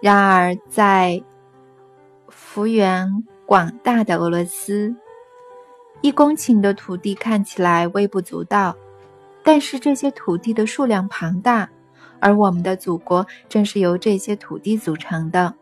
[0.00, 1.22] 然而，在
[2.30, 3.06] 幅员
[3.44, 4.96] 广大的俄罗斯，
[6.00, 8.74] 一公顷的土地看起来微不足道，
[9.44, 11.68] 但是这些土地的数量庞大。
[12.20, 15.54] 而我们的祖国正是由这些土地组成的。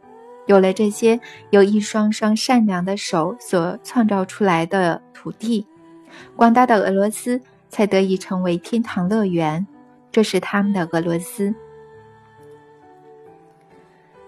[0.47, 5.67] 有了这些由一双双善良的手所创造出来的土地，
[6.37, 9.67] 广大的俄罗斯才得以成为天堂乐园。
[10.11, 11.55] 这是他们的俄罗斯。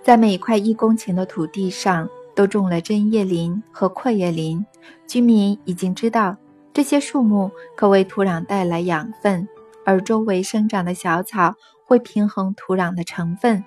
[0.03, 4.65] 在每块一公顷的土地上都种了针叶林和阔叶林。
[5.07, 6.37] 居民已经知道，
[6.73, 9.47] 这些树木可为土壤带来养分，
[9.85, 11.55] 而周围生长的小草。
[11.85, 13.63] 会平衡土壤的成分，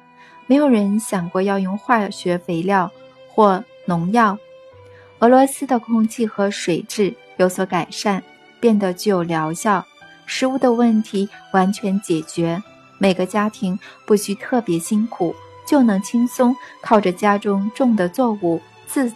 [0.47, 2.91] 没有人想过要用化学肥料
[3.27, 4.38] 或农药。
[5.19, 8.21] 俄罗斯的空气和水质有所改善，
[8.60, 9.86] 变得具有疗效。
[10.25, 12.62] 食物的问题完全解决，
[12.97, 15.36] 每个家庭不需特别辛苦，
[15.67, 19.12] 就能轻松靠着家中种的作物自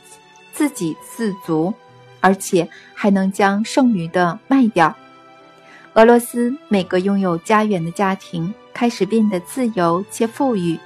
[0.53, 1.73] 自给自足，
[2.21, 4.95] 而且还能将剩余的卖掉。
[5.93, 8.53] 俄罗斯每个拥有家园的家庭。
[8.71, 10.79] 开始变得自由且富裕，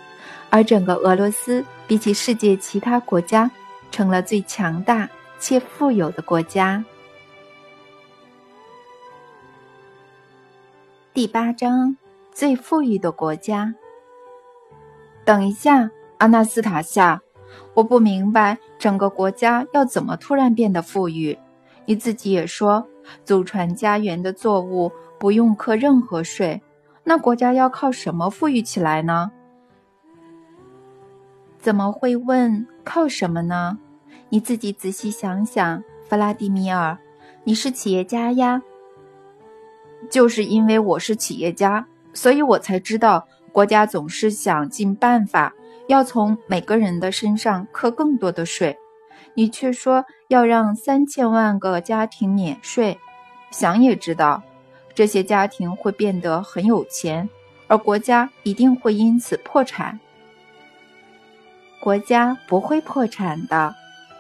[0.54, 3.50] 而整个俄罗斯比起世界其他国家，
[3.90, 6.86] 成了最强大且富有的国家。
[11.12, 11.98] 第八章：
[12.32, 13.74] 最富裕的国家。
[15.26, 15.90] 等一下，
[16.20, 17.20] 阿纳斯塔夏，
[17.74, 21.36] 我不明白整个国家要怎么突然变得富裕。
[21.88, 22.88] 你自己也说，
[23.26, 26.62] 祖传家园的作物不用课任何税。
[27.04, 29.32] 那国家要靠什么富裕起来呢？
[31.64, 33.80] 怎么会问靠什么呢？
[34.28, 36.98] 你自己仔细想想，弗拉迪米尔，
[37.46, 38.62] 你是企业家呀。
[40.12, 45.54] 就是因为我是企业家，所以我才知道国家总是想尽办法
[45.88, 48.78] 要从每个人的身上扣更多的税，
[49.34, 53.00] 你却说要让三千万个家庭免税，
[53.52, 54.44] 想也知道。
[54.94, 57.30] 这些家庭会变得很有钱，
[57.68, 60.02] 而国家一定会因此破产。
[61.84, 63.76] 国家不会破产的。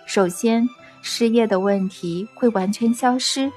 [0.05, 0.67] 首先，
[1.01, 3.49] 失业的问题会完全消失，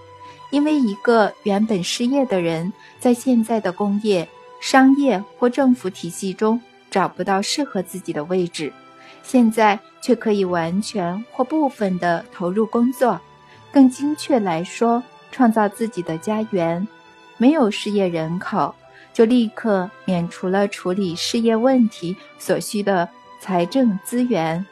[0.53, 4.29] 因为一个原本失业的人，在现在的工业、
[4.61, 8.73] 商业或政府体系中找不到适合自己的位置，
[9.25, 13.21] 现在却可以完全或部分的投入工作。
[13.73, 15.03] 更精确来说，
[15.33, 16.87] 创造自己的家园。
[17.39, 18.73] 没有失业人口，
[19.13, 23.09] 就立刻免除了处理失业问题所需的
[23.47, 24.67] 财政资源。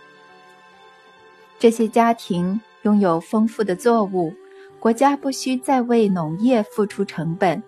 [1.61, 4.35] 这些家庭拥有丰富的作物，
[4.81, 7.63] 国家不需再为农业付出成本。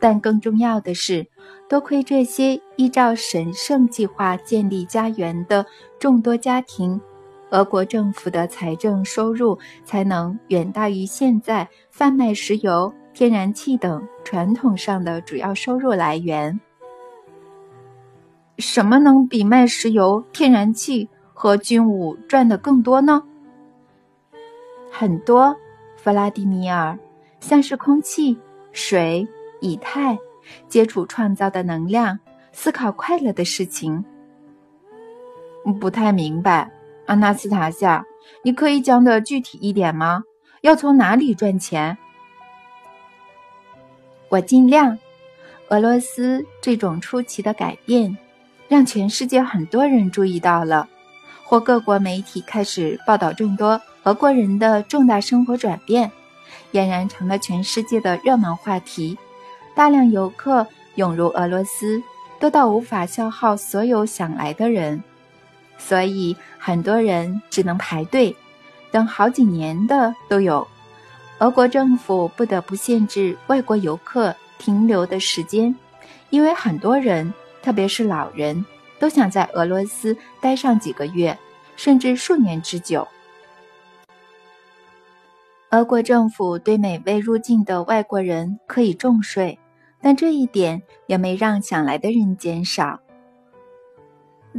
[0.00, 1.24] 但更重要的是，
[1.68, 5.64] 多亏这些依照神圣计划建立家园的
[5.96, 7.00] 众多家庭，
[7.50, 12.92] 俄国政府的财政收入才能远大于现在贩卖石油。
[13.14, 16.58] 天然气等传统上的主要收入来源，
[18.58, 23.22] 什么能比卖石油、天然气和军武赚的更多呢？
[24.90, 25.56] 很多，
[25.96, 26.98] 弗拉迪米尔，
[27.38, 28.36] 像是空气、
[28.72, 29.26] 水、
[29.60, 30.18] 以太，
[30.66, 32.18] 接触创造的能量，
[32.52, 34.04] 思考快乐的事情。
[35.80, 36.70] 不太明白，
[37.06, 38.04] 阿纳斯塔夏，
[38.42, 40.24] 你可以讲的具体一点吗？
[40.62, 41.96] 要从哪里赚钱？
[44.30, 44.98] 我尽量。
[45.70, 48.16] 俄罗斯这种出奇的改变，
[48.68, 50.88] 让全世界很多人注意到了，
[51.42, 56.12] 或各国媒体开始报道众多俄国人的重大生活转变，
[56.72, 59.18] 俨然成了全世界的热门话题。
[59.74, 60.66] 大量游客
[60.96, 62.02] 涌入俄罗斯，
[62.38, 65.02] 多到无法消耗所有想来的人，
[65.78, 68.36] 所以很多人只能排队
[68.90, 70.66] 等好几年的都有。
[71.38, 74.34] 俄国政府不得不限制外国游客。
[74.60, 75.72] 停留的时间，
[76.30, 77.32] 因为很多人，
[77.68, 78.64] 特别是老人，
[78.98, 81.38] 都想在俄罗斯待上几个月，
[81.76, 83.06] 甚至数年之久。
[85.68, 89.58] 俄国政府对每位入境的外国人可以重税，
[90.00, 93.00] 但这一点也没让想来的人减少。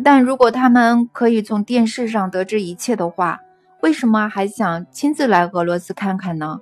[0.06, 3.40] 但如果他们可以从电视上得知一切的话，
[3.82, 6.60] 为什么还想亲自来俄罗斯看看呢？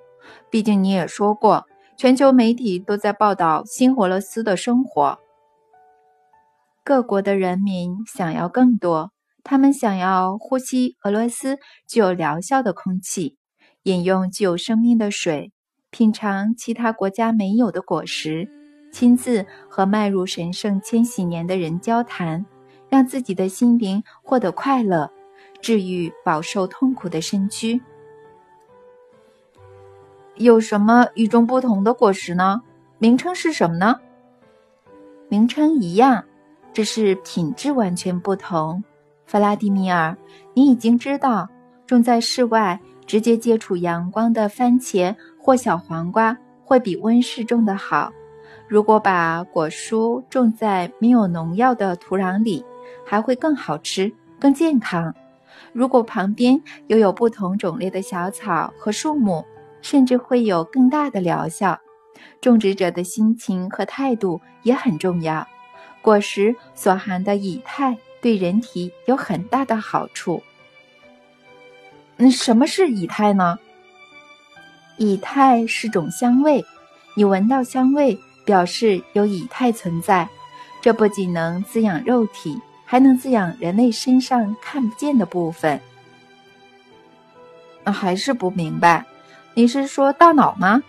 [0.50, 1.66] 毕竟你也说过。
[1.98, 5.20] 全球媒体都在报道新俄罗斯的生活。
[6.88, 9.12] 各国的人民想要更多，
[9.44, 13.36] 他们想要呼吸俄罗斯具有疗效的空气，
[13.84, 15.52] 饮用具有生命的水，
[15.92, 18.50] 品尝其他国家没有的果实，
[18.94, 22.46] 亲自和迈入神圣千禧年的人交谈，
[22.88, 25.12] 让自己的心灵获得快乐，
[25.62, 27.82] 治愈饱受痛苦的身躯。
[30.36, 32.62] 有什么与众不同的果实呢？
[32.98, 34.00] 名称是什么呢？
[35.28, 36.24] 名称一样，
[36.78, 38.84] 只是品质完全不同。
[39.26, 40.16] 弗拉迪米尔，
[40.54, 41.50] 你已经知道，
[41.88, 48.12] 种在室外直接接触阳光的番茄或小黄瓜会比温室种的好。
[48.68, 52.64] 如果把果蔬种在没有农药的土壤里，
[53.04, 55.12] 还会更好吃、更健康。
[55.74, 59.44] 如果旁边又有不同种类的小草和树木，
[59.82, 61.76] 甚至会有更大的疗效。
[62.40, 65.44] 种植者的心情和态度也很重要。
[66.08, 70.42] 果实所含的以太对人体有很大的好处。
[72.16, 73.60] 嗯，什么是以太呢？
[74.96, 76.64] 以太是种香味，
[77.14, 80.30] 你闻到香味，表示有以太存在。
[80.82, 85.78] 这不仅能滋养肉体，还能滋养人类身上看不见的部分。
[87.84, 89.06] 那还是不明白。
[89.56, 90.82] 你是说大脑吗？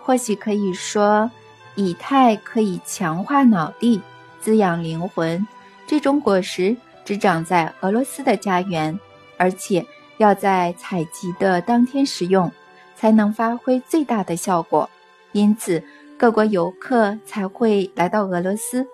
[0.00, 1.28] 或许可以说，
[1.74, 4.00] 以太可以强化脑力，
[4.40, 5.46] 滋养灵魂。
[5.86, 8.98] 这种果实只长在俄罗斯的家园，
[9.36, 9.84] 而且
[10.16, 12.50] 要在采集的当天食用，
[12.94, 14.88] 才能发挥最大的效果。
[15.32, 15.82] 因此，
[16.16, 18.86] 各国游客才会来到俄罗斯，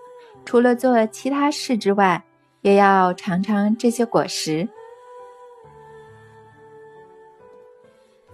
[0.45, 2.24] 除了做其他事之外，
[2.62, 4.68] 也要尝尝这些果实。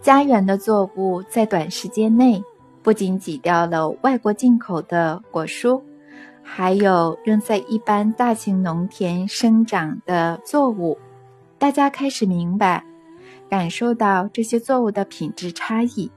[0.01, 2.43] 家园的作物在短时间内
[2.87, 5.83] 不仅挤掉了外国进口的果蔬，
[6.41, 10.97] 还有仍在一般大型农田生长的作物。
[11.59, 12.85] 大家开始明白，
[13.51, 16.09] 感受到这些作物的品质差异。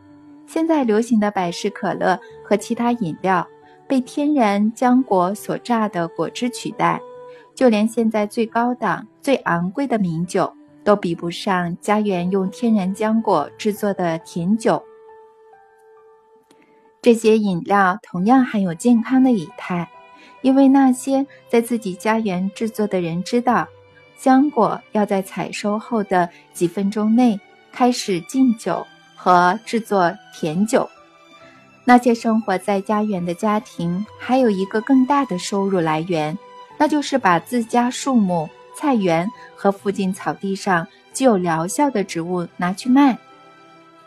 [0.45, 3.47] 现在流行的百事可乐和其他饮料
[3.88, 7.01] 被天然浆果所榨的果汁取代，
[7.55, 10.53] 就连现在最高档、最昂贵的名酒。
[10.84, 14.82] 都比不上家园用天然浆果制作的甜酒。
[17.02, 19.89] 这些饮料同样含有健康的以太，
[20.41, 23.68] 因为那些在自己家园制作的人知道，
[24.22, 27.39] 浆果要在采收后的几分钟内
[27.72, 28.86] 开始浸酒
[29.16, 30.89] 和制作甜酒。
[31.86, 36.38] 那些生活在家园的家庭还有一个更大的收入来源，
[36.78, 38.50] 那就是把自家树木。
[38.76, 43.18] 菜园和附近草地上具有疗效的植物拿去卖。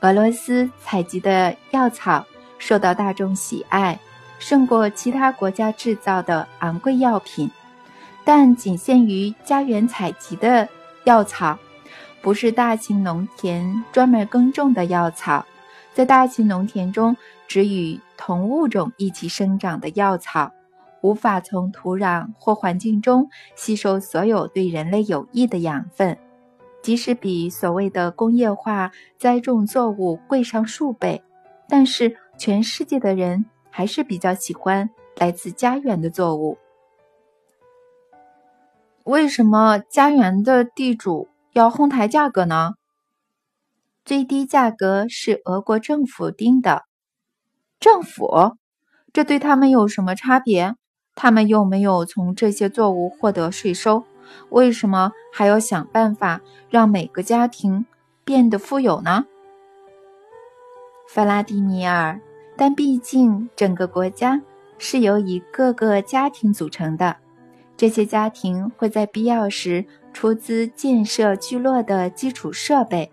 [0.01, 2.25] 俄罗斯采集的药草
[2.63, 3.99] 受到大众喜爱，
[4.39, 7.51] 胜过其他国家制造的昂贵药品。
[8.23, 10.69] 但仅限于家园采集的
[11.03, 11.59] 药草，
[12.21, 15.45] 不是大型农田专门耕种的药草。
[15.93, 17.17] 在大型农田中，
[17.49, 20.53] 只与同物种一起生长的药草。
[21.01, 26.17] 无法从土壤或环境中吸收所有对人类有益的养分，
[26.81, 31.21] 即使比所谓的工业化栽种作物贵上数倍，
[31.69, 36.59] 但是全世界的人还是比较喜欢来自家园的作物。
[39.05, 42.73] 为什么家园的地主要哄抬价格呢？
[44.05, 46.83] 最低价格是俄国政府定的。
[47.79, 48.57] 政府？
[49.13, 50.75] 这对他们有什么差别？
[51.15, 54.03] 他们又没有从这些作物获得税收，
[54.49, 57.87] 为什么还要想办法让每个家庭
[58.25, 59.27] 变得富有呢？
[61.07, 62.21] 弗拉迪米尔，
[62.57, 64.41] 但毕竟整个国家
[64.79, 67.17] 是由一个个家庭组成的，
[67.77, 73.11] 这些家庭会在必要时出资建设聚落的基础设备，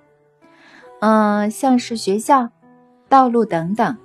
[1.00, 2.50] 嗯，像是学校、
[3.08, 3.98] 道路等等。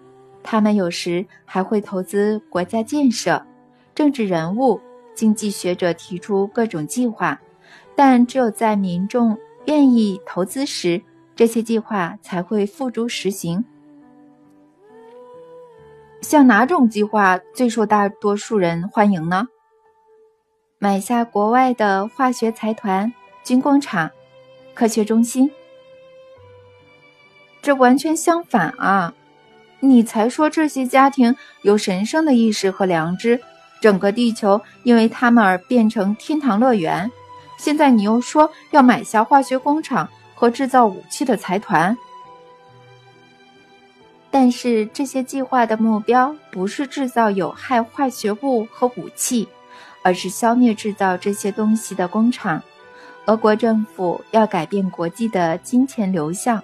[0.42, 3.44] 他们有时还会投资国家建设。
[3.94, 4.80] 政治人物、
[5.14, 7.40] 经济学者提出各种计划，
[7.94, 11.00] 但只有在民众愿意投资时，
[11.34, 13.64] 这些计划才会付诸实行。
[16.24, 19.46] 像哪种计划最受大多数人欢迎呢？
[20.78, 23.12] 买下国外的化学财团、
[23.44, 24.10] 军工厂、
[24.72, 25.50] 科学中心？
[27.60, 29.12] 这完全相反啊！
[29.80, 33.38] 你才说这些家庭有神圣的意识和良知。
[33.82, 37.12] 整个地球因为他们而变成天堂乐园，
[37.58, 41.94] 现在你又说要买下化学工厂和制造武器的财团，
[44.34, 49.46] 但是这些计划的目标不是制造有害化学物和武器，
[50.02, 52.60] 而是消灭制造这些东西的工厂。
[53.26, 56.60] 俄国政府要改变国际的金钱流向，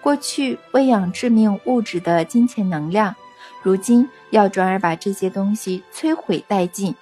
[0.00, 3.12] 过去喂养致命物质的金钱能量。
[3.64, 6.94] 如今要转而把这些东西摧毁殆尽。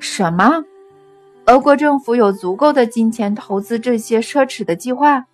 [0.00, 0.64] 什么？
[1.44, 5.26] 俄国政府有足够的金钱投资这些奢侈的计划？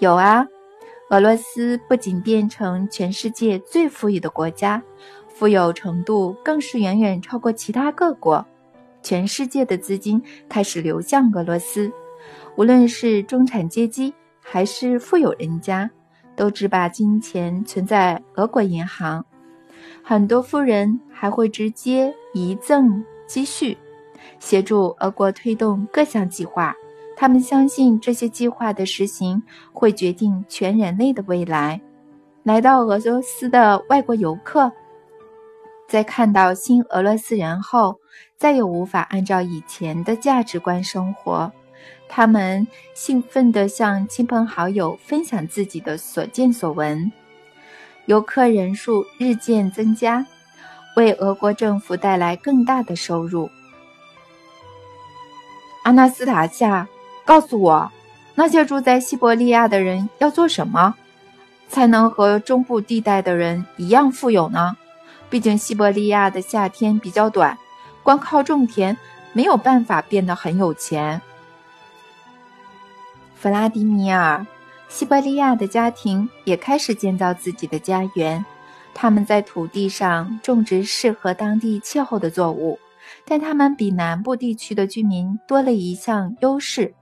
[0.00, 0.48] 有啊，
[1.12, 4.82] 俄罗斯不仅变成全世界最富裕的国家，
[5.28, 8.42] 富有程度更是远远超过其他各国。
[9.02, 11.92] 全世界的资金开始流向俄罗斯，
[12.56, 15.90] 无论是中产阶级还是富有人家。
[16.34, 19.22] 都只把金钱存在俄国银行，
[20.02, 23.76] 很多富人还会直接遗赠积蓄，
[24.40, 26.74] 协助俄国推动各项计划。
[27.16, 29.42] 他们相信这些计划的实行
[29.72, 31.80] 会决定全人类的未来。
[32.42, 34.72] 来到俄罗斯的外国游客，
[35.88, 38.00] 在看到新俄罗斯人后，
[38.36, 41.52] 再也无法按照以前的价值观生活。
[42.08, 47.10] 他们兴奋地向亲朋好友分享自己的所见所闻，
[48.06, 50.26] 游客人数日渐增加，
[50.96, 53.48] 为俄国政府带来更大的收入。
[55.84, 56.86] 阿纳斯塔夏，
[57.24, 57.90] 告诉我，
[58.34, 60.94] 那些住在西伯利亚的人要做什么，
[61.68, 64.76] 才能和中部地带的人一样富有呢？
[65.30, 67.56] 毕竟西伯利亚的夏天比较短，
[68.02, 68.96] 光靠种田
[69.32, 71.22] 没有办法变得很有钱。
[73.34, 74.46] 弗拉迪米尔，
[74.88, 78.44] 西伯利亚的家庭也开始建造自己的家园。
[78.94, 82.78] 他们在土地上种植适合当地气候的作物，
[83.24, 86.94] 但他们比南部地区的居民多了一项优势：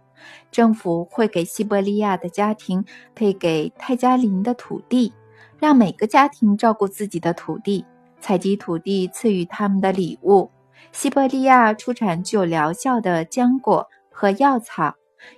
[0.51, 2.85] 政府会给西伯利亚的家庭
[3.15, 5.13] 配给泰加林的土地，
[5.59, 7.85] 让每个家庭照顾自己的土地，
[8.21, 10.51] 采集土地赐予他们的礼物。
[10.93, 14.95] 西伯利亚出产具有疗效的浆果和药草。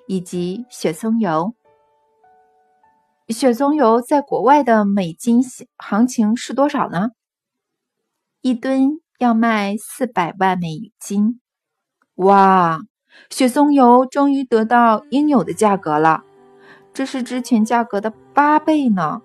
[0.07, 1.57] 以及雪松油，
[3.27, 5.43] 雪松油在国外的美金
[5.77, 7.11] 行情是多少呢？
[8.43, 11.41] 一吨要卖四百万美金。
[12.15, 12.79] 哇，
[13.31, 16.25] 雪松油终于得到应有的价格了，
[16.93, 19.23] 这是之前价格的八倍呢。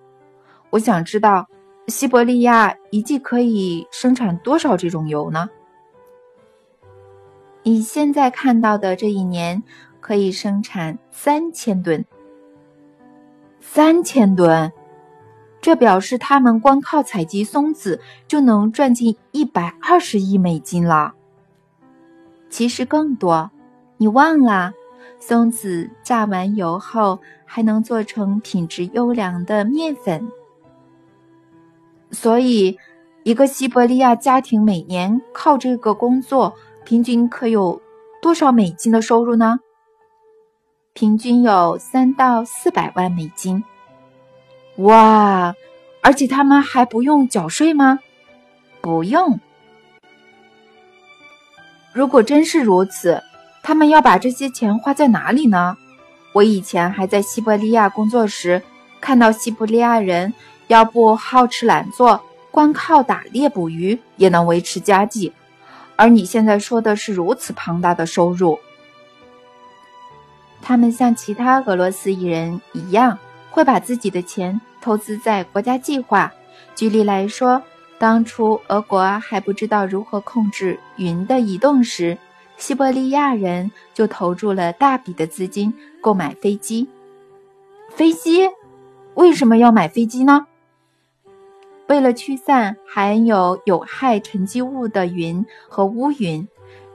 [0.69, 1.47] 我想知道，
[1.87, 5.49] 西伯利亚一季可以生产多少这种油呢？
[7.63, 9.63] 你现在看到的这一年。
[9.99, 12.05] 可以生产三千吨，
[13.59, 14.71] 三千吨，
[15.59, 21.13] 这表示他们光靠采集松子就能赚进一百二十亿美金了。
[22.49, 23.51] 其实更多，
[23.97, 24.73] 你忘了，
[25.19, 30.31] 松子榨完油后还能做成品质优良的面粉。
[32.11, 32.77] 所以，
[33.23, 36.53] 一个西伯利亚家庭每年靠这个工作，
[36.85, 37.81] 平均可有
[38.21, 39.59] 多少美金的收入呢？
[40.93, 43.63] 平均有三到四百万美金，
[44.77, 45.53] 哇！
[46.01, 47.99] 而且他们还不用缴税吗？
[48.79, 49.39] 不用。
[51.93, 53.21] 如果真是如此，
[53.67, 55.75] 他们要把这些钱花在哪里呢？
[56.31, 58.63] 我以前还在西伯利亚工作时，
[59.01, 60.33] 看到西伯利亚人
[60.67, 65.33] 要不好吃懒做，光靠打猎捕鱼也能维持家计，
[65.97, 68.57] 而你现在说的是如此庞大的收入。
[70.61, 73.19] 他们像其他俄罗斯艺人一样，
[73.51, 76.31] 会把自己的钱投资在国家计划。
[76.73, 77.61] 举例来说，
[77.99, 82.17] 当初俄国还不知道如何控制云的移动时，
[82.57, 86.87] 西伯利亚人就投注了大笔的资金购买飞机。
[87.89, 88.49] 飞机
[89.13, 90.45] 为什么要买飞机呢？
[91.87, 96.45] 为了驱散含有有害沉积物的云和乌云，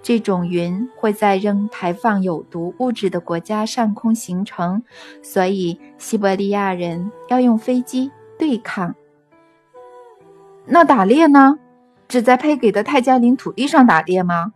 [0.02, 4.82] 这种云会在仍排放有毒物质的国家上空形成，
[5.22, 8.94] 所以西伯利亚人要用飞机对抗。
[10.66, 11.58] 那打猎呢？
[12.06, 14.52] 只在配给的泰加林土地上打猎吗？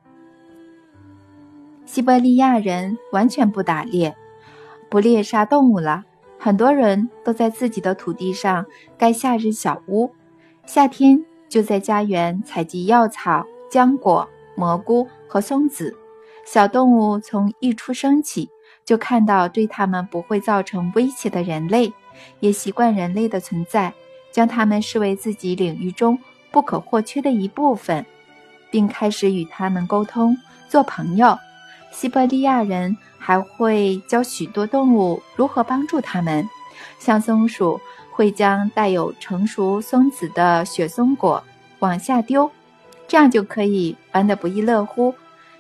[1.87, 4.15] 西伯利亚人完全不打猎，
[4.91, 6.05] 不猎杀动物了。
[6.39, 8.67] 很多人都在自己的土地上
[8.99, 10.13] 盖夏日小屋。
[10.67, 15.97] 夏天就在家园采集药草、浆果、蘑菇和松子。
[16.45, 18.51] 小动物从一出生起
[18.85, 21.93] 就看到对它们不会造成威胁的人类，
[22.41, 23.95] 也习惯人类的存在，
[24.33, 26.19] 将它们视为自己领域中
[26.51, 28.05] 不可或缺的一部分，
[28.71, 30.37] 并开始与它们沟通、
[30.69, 31.39] 做朋友。
[31.97, 36.47] 西伯利亚人还会教许多动物如何帮助它们，
[36.99, 37.81] 像松鼠。
[38.11, 41.45] 会将带有成熟松子的雪松果
[41.81, 42.51] 往下丢，
[43.07, 45.15] 这样就可以玩得不亦乐乎。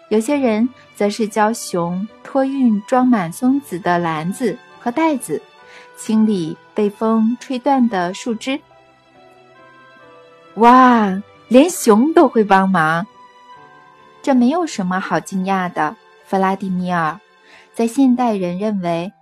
[0.08, 5.42] 有些人则是教熊托运装满松子的篮子和袋子，
[5.98, 8.58] 清理被风吹断的树枝。
[10.54, 13.06] 哇，连熊都会帮忙，
[14.22, 15.94] 这没有什么好惊讶的，
[16.26, 17.20] 弗拉迪米尔。
[17.72, 19.12] 在现代人认为，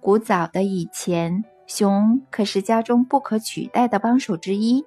[0.00, 1.44] 古早的以前。
[1.66, 4.84] 熊可是家中不可取代的帮手之一，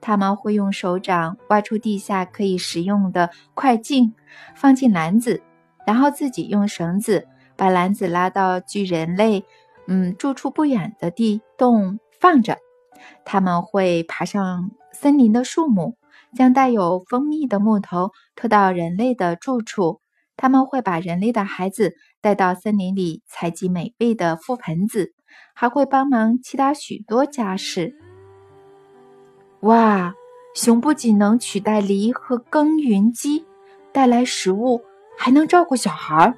[0.00, 4.14] 他们会用手掌挖出地下可以食用的块茎，
[4.54, 5.42] 放进篮子，
[5.84, 7.26] 然后自己用绳子
[7.56, 9.44] 把篮子拉到距人类
[9.88, 12.58] 嗯住处不远的地洞放着。
[13.24, 15.96] 他们会爬上森林的树木，
[16.36, 20.00] 将带有蜂蜜的木头拖到人类的住处。
[20.40, 25.12] 他们会把人类的孩子带到森林里采集美味的覆盆子。
[25.54, 27.94] 还会帮忙其他许多家事。
[29.60, 30.14] 哇，
[30.54, 33.44] 熊不仅能取代犁和耕耘机，
[33.92, 34.80] 带来食物，
[35.18, 36.34] 还能照顾小孩儿。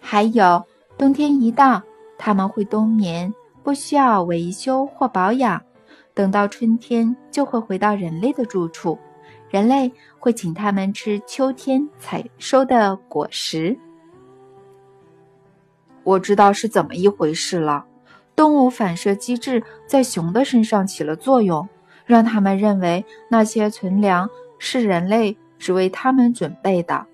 [0.00, 0.64] 还有，
[0.98, 1.80] 冬天一到，
[2.18, 5.62] 他们会冬眠，不需要维修或保养。
[6.12, 8.98] 等到春天，就会回到人类的住处，
[9.48, 9.92] 人类
[10.26, 13.78] 会请他们吃秋天采收的果实。
[16.02, 17.86] 我知道是怎么一回事了。
[18.34, 21.68] 动物反射机制在熊的身上起了作用，
[22.04, 27.06] 让他们认为那些存粮是人类只为他们准备的。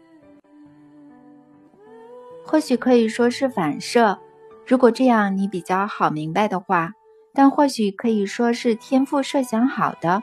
[2.42, 4.18] 或许可以说是反射，
[4.66, 6.94] 如果这样你比较好明白的话。
[7.34, 10.22] 但或许可以说是天赋设想好的。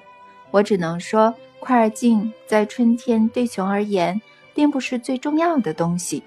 [0.50, 4.20] 我只能说，块儿镜在春天对熊而言
[4.54, 6.24] 并不是最重要的东西。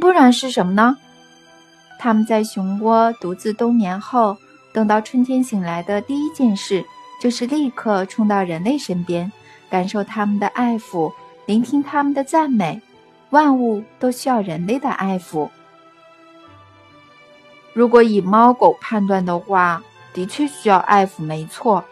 [0.00, 0.96] 不然是什么呢？
[1.98, 4.36] 他们在熊窝独自冬眠后，
[4.72, 6.84] 等到春天醒来的第一件事，
[7.20, 9.32] 就是立刻冲到人类身边，
[9.70, 11.12] 感受他们的爱抚，
[11.46, 12.80] 聆听他们的赞美。
[13.30, 15.48] 万物都需要人类的爱抚。
[17.74, 19.82] 如果以猫狗判断的话，
[20.14, 21.84] 的确需要爱抚，没错。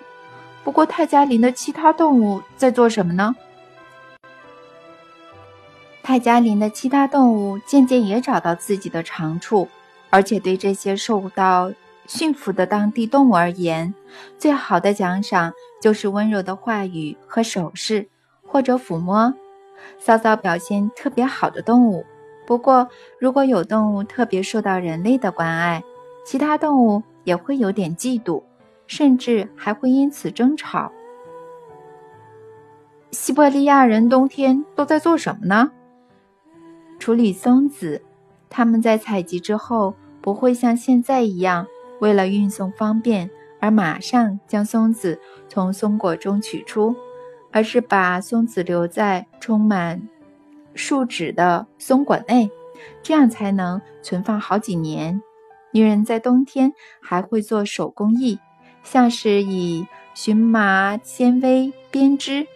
[0.66, 3.36] 不过泰加林的其他动物在做什么呢？
[6.02, 9.68] 泰加林的其他动物渐渐也找到自己的长处，
[10.10, 11.72] 而且对这些受到
[12.08, 13.94] 驯服的当地动物而言，
[14.38, 18.08] 最好的奖赏就是温柔的话语和手势，
[18.44, 19.32] 或者抚摸。
[20.00, 22.04] 骚骚表现特别好的动物。
[22.44, 22.88] 不过，
[23.20, 25.84] 如果有动物特别受到人类的关爱，
[26.24, 28.42] 其他动物也会有点嫉妒，
[28.86, 30.92] 甚至还会因此争吵。
[33.12, 35.70] 西伯利亚人冬天都在做什么呢？
[36.98, 38.02] 处理松子，
[38.48, 41.66] 他们在采集之后不会像现在一样，
[42.00, 43.30] 为了运送方便
[43.60, 46.94] 而马上将松子从松果中取出，
[47.52, 50.02] 而是把松子留在充满
[50.74, 52.50] 树脂的松果内，
[53.02, 55.22] 这样才能存放好几年。
[55.72, 58.38] 女人在冬天还会做手工艺，
[58.90, 59.84] 像是以
[60.14, 62.46] 荨麻纤维编织、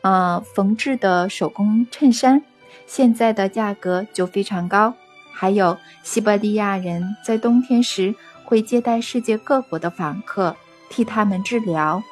[0.00, 2.42] 呃缝制的手工衬衫。
[2.86, 4.94] 现在的价格就非常高。
[5.34, 8.14] 还有，西伯利亚人在冬天时
[8.44, 10.54] 会接待世界各国的访客，
[10.88, 12.02] 替他们治疗。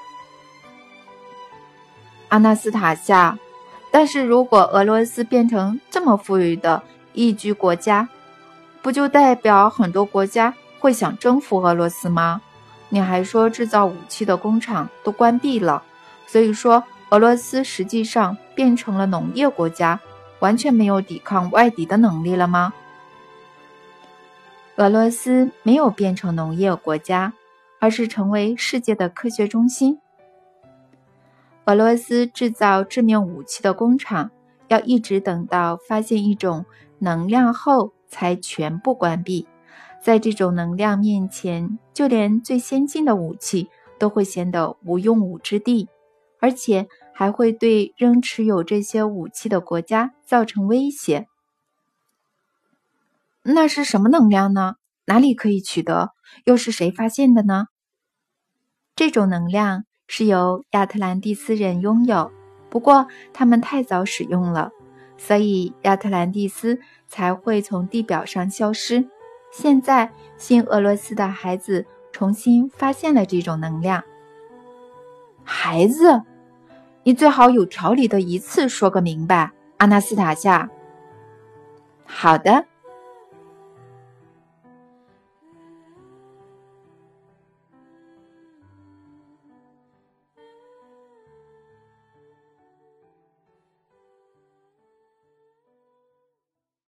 [2.28, 3.38] 阿纳斯塔夏，
[3.90, 8.08] 但是如果俄罗斯变成这么富裕的宜居国家，
[8.82, 12.40] 不就代表很多国家会想征服俄罗斯吗？
[12.90, 15.82] 你还说制造武器的工厂都关闭了，
[16.26, 19.98] 所以说俄罗斯实际上变成了农业国家，
[20.40, 22.74] 完全没有抵抗外敌的能力了吗？
[24.76, 27.32] 俄罗斯没有变成农业国家，
[27.78, 29.98] 而是成为世界的科学中心。
[31.66, 34.30] 俄罗斯制造致命武器的工厂
[34.68, 36.64] 要一直等到发现一种
[36.98, 39.46] 能量后才全部关闭。
[40.02, 45.88] 在这种能量面前，就连最先进的武器都会显得无用武之地，
[46.40, 51.26] 而且还会对仍持有这些武器的国家造成威胁。
[53.42, 54.74] 那是什么能量呢？
[55.06, 56.10] 哪里可以取得？
[56.44, 57.66] 又是谁发现的呢？
[58.94, 59.84] 这种能量。
[60.12, 62.32] 是由亚特兰蒂斯人拥有，
[62.68, 64.72] 不过他们太早使用了，
[65.16, 69.08] 所以亚特兰蒂斯才会从地表上消失。
[69.50, 74.02] 现在，新俄罗斯的孩子重新发现了这种能量。
[75.42, 76.22] 孩子，
[77.02, 80.70] 你最好有条理的一次说个明白，阿纳斯塔夏。
[82.04, 82.64] 好的，